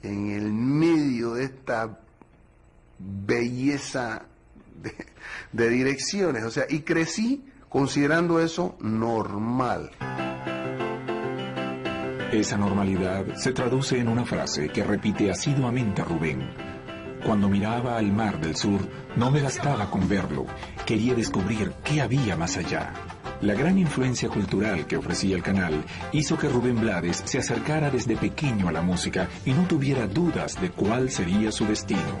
[0.02, 1.98] en el medio de esta
[2.98, 4.22] belleza
[5.52, 9.90] de, direcciones, o sea, y crecí considerando eso normal.
[12.32, 16.50] Esa normalidad se traduce en una frase que repite asiduamente Rubén.
[17.24, 18.80] Cuando miraba al mar del sur,
[19.16, 20.46] no me bastaba con verlo,
[20.86, 23.11] quería descubrir qué había más allá.
[23.42, 28.16] La gran influencia cultural que ofrecía el canal hizo que Rubén Blades se acercara desde
[28.16, 32.18] pequeño a la música y no tuviera dudas de cuál sería su destino.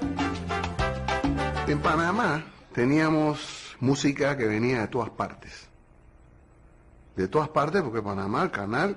[1.68, 2.44] En Panamá
[2.74, 5.68] teníamos música que venía de todas partes.
[7.14, 8.96] De todas partes, porque Panamá, el canal,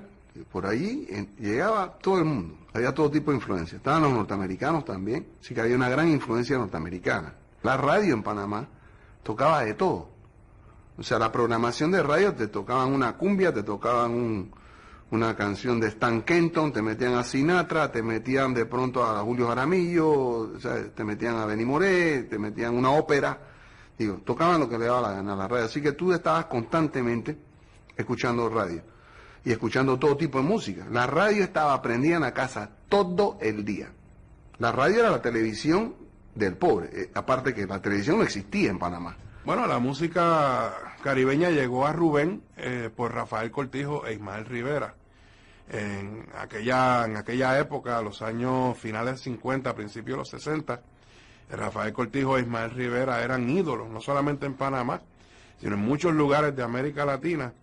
[0.51, 0.65] por
[1.09, 2.57] en- llegaba todo el mundo.
[2.73, 3.77] Había todo tipo de influencia.
[3.77, 5.27] Estaban los norteamericanos también.
[5.39, 7.33] Así que había una gran influencia norteamericana.
[7.61, 8.67] La radio en Panamá
[9.21, 10.14] tocaba de todo.
[10.97, 14.51] O sea, la programación de radio te tocaban una cumbia, te tocaban un-
[15.11, 19.47] una canción de Stan Kenton, te metían a Sinatra, te metían de pronto a Julio
[19.47, 23.39] Jaramillo, o sea, te metían a Benny Moré, te metían una ópera.
[23.97, 25.65] Digo, tocaban lo que le daba la gana a la radio.
[25.65, 27.37] Así que tú estabas constantemente
[27.95, 28.81] escuchando radio
[29.43, 30.85] y escuchando todo tipo de música.
[30.91, 33.91] La radio estaba prendida en la casa todo el día.
[34.57, 35.93] La radio era la televisión
[36.33, 36.89] del pobre.
[36.93, 39.15] Eh, aparte que la televisión no existía en Panamá.
[39.45, 40.73] Bueno, la música
[41.03, 44.95] caribeña llegó a Rubén eh, por Rafael Cortijo e Ismael Rivera.
[45.69, 50.81] En aquella, en aquella época, los años finales 50, principios de los 60,
[51.51, 55.01] Rafael Cortijo e Ismael Rivera eran ídolos, no solamente en Panamá,
[55.61, 57.53] sino en muchos lugares de América Latina.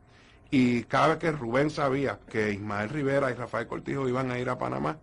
[0.53, 4.49] Y cada vez que Rubén sabía que Ismael Rivera y Rafael Cortijo iban a ir
[4.51, 4.99] a Panamá,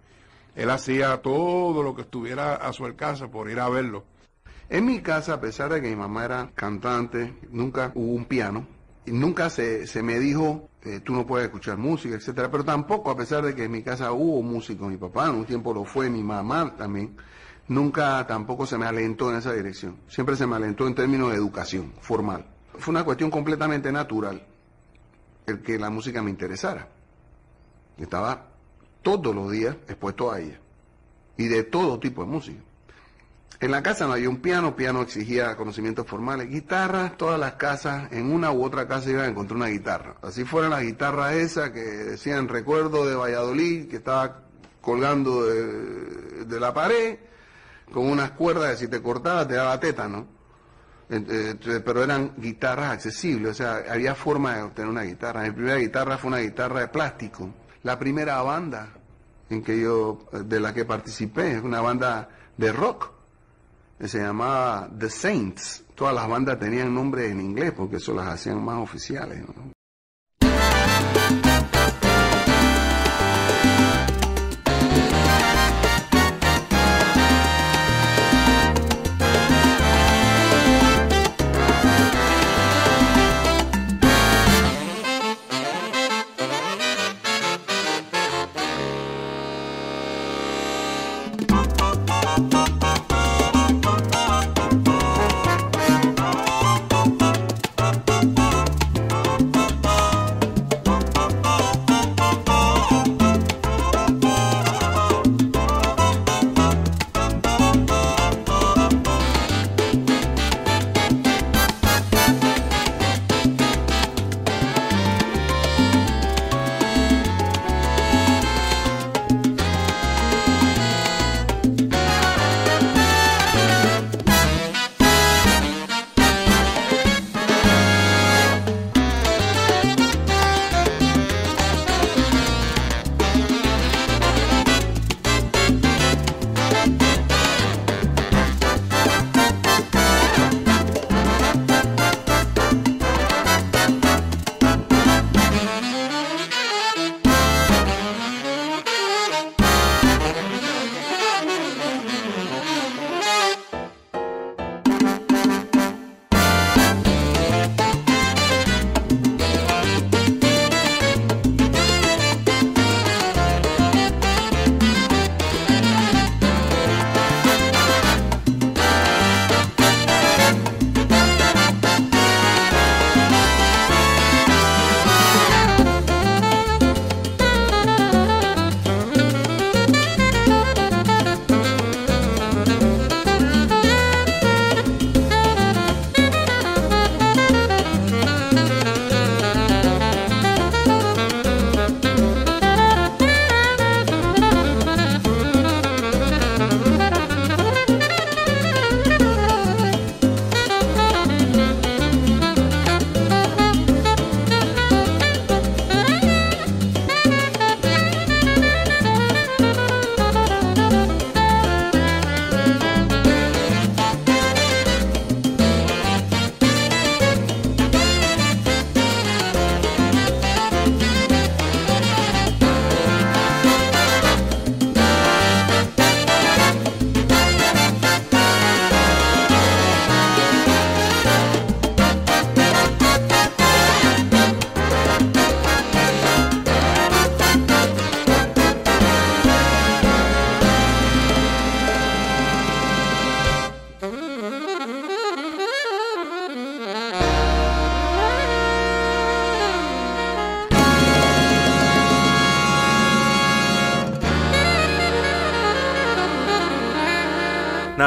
[0.55, 4.05] él hacía todo lo que estuviera a su alcance por ir a verlo.
[4.69, 8.67] En mi casa, a pesar de que mi mamá era cantante, nunca hubo un piano.
[9.05, 12.51] Y nunca se, se me dijo, eh, tú no puedes escuchar música, etcétera.
[12.51, 15.45] Pero tampoco, a pesar de que en mi casa hubo músico, mi papá en un
[15.45, 17.17] tiempo lo fue, mi mamá también,
[17.67, 19.97] nunca tampoco se me alentó en esa dirección.
[20.07, 22.45] Siempre se me alentó en términos de educación formal.
[22.77, 24.45] Fue una cuestión completamente natural
[25.47, 26.87] el que la música me interesara.
[27.97, 28.49] Estaba
[29.01, 30.59] todos los días expuesto a ella.
[31.37, 32.61] Y de todo tipo de música.
[33.61, 38.09] En la casa no había un piano, piano exigía conocimientos formales, guitarras, todas las casas,
[38.13, 40.15] en una u otra casa iban a encontrar una guitarra.
[40.21, 44.43] Así fuera la guitarra esa que decían recuerdo de Valladolid, que estaba
[44.79, 47.19] colgando de, la pared,
[47.91, 50.25] con unas cuerdas que si te cortabas te daba tétano.
[51.09, 55.41] Ent- eh, pero eran guitarras accesibles, o sea, había forma de obtener una guitarra.
[55.41, 57.49] Mi primera guitarra fue una guitarra de plástico.
[57.83, 58.93] La primera banda
[59.49, 63.18] en que yo, de la que participé, es una banda de rock
[64.07, 65.83] se llamaba The Saints.
[65.95, 69.41] Todas las bandas tenían nombres en inglés porque eso las hacían más oficiales.
[69.41, 69.78] ¿no?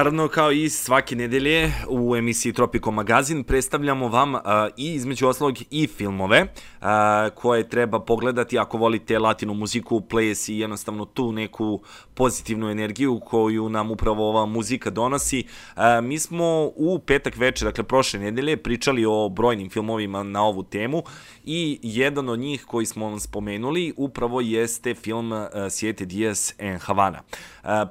[0.02, 4.40] Naravno, kao i svake nedelje u emisiji Tropico Magazin predstavljamo vam uh,
[4.76, 6.86] i između oslog i filmove uh,
[7.34, 11.80] koje treba pogledati ako volite latinu muziku, ples i jednostavno tu neku
[12.14, 15.46] pozitivnu energiju koju nam upravo ova muzika donosi.
[15.76, 20.62] Uh, mi smo u petak večer, dakle prošle nedelje, pričali o brojnim filmovima na ovu
[20.62, 21.02] temu
[21.44, 25.32] i jedan od njih koji smo vam spomenuli upravo jeste film
[25.70, 27.22] Siete Dias en Havana.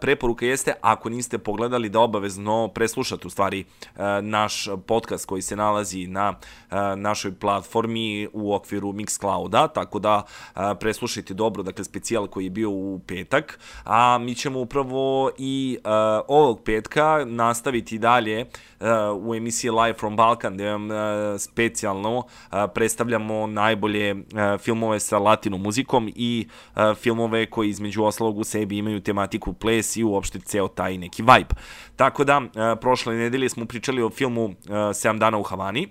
[0.01, 3.65] Preporuka jeste, ako niste pogledali, da obavezno preslušate u stvari
[3.95, 10.23] uh, naš podcast koji se nalazi na uh, našoj platformi u okviru Mixclouda, tako da
[10.55, 15.77] uh, preslušajte dobro, dakle specijal koji je bio u petak, a mi ćemo upravo i
[16.27, 18.45] ovog petka nastaviti dalje
[19.21, 20.89] u emisiji Live from Balkan, gde vam
[21.39, 22.23] specijalno
[22.73, 24.15] predstavljamo najbolje
[24.59, 26.47] filmove sa latinom muzikom i
[26.95, 31.55] filmove koji između ostalog u sebi imaju tematiku ples i uopšte ceo taj neki vibe.
[32.01, 32.45] Tako da, uh,
[32.81, 35.87] prošle nedelje smo pričali o filmu uh, 7 dana u Havani,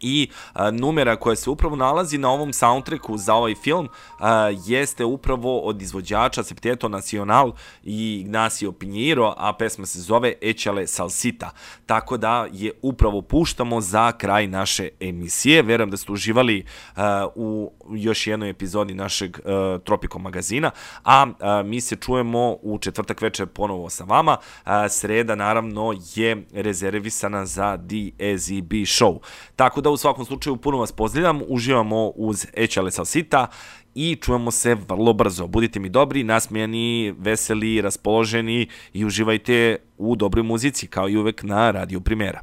[0.00, 5.04] i a, numera koja se upravo nalazi na ovom soundtracku za ovaj film a, jeste
[5.04, 7.52] upravo od izvođača Septeto Nacional
[7.84, 11.50] i Ignacio Pinheiro, a pesma se zove Echale Salsita.
[11.86, 15.62] Tako da je upravo puštamo za kraj naše emisije.
[15.62, 16.64] Verujem da ste uživali
[16.96, 20.70] a, u još jednoj epizodi našeg a, Tropiko magazina,
[21.04, 24.36] a, a mi se čujemo u četvrtak večer ponovo sa vama.
[24.64, 29.18] A, sreda naravno je rezervisana za DSEB show.
[29.56, 33.46] Tako da u svakom slučaju puno vas pozdravljam, uživamo uz Echale Salsita
[33.94, 35.46] i čujemo se vrlo brzo.
[35.46, 41.70] Budite mi dobri, nasmijani, veseli, raspoloženi i uživajte u dobroj muzici kao i uvek na
[41.70, 42.40] Radio Primera.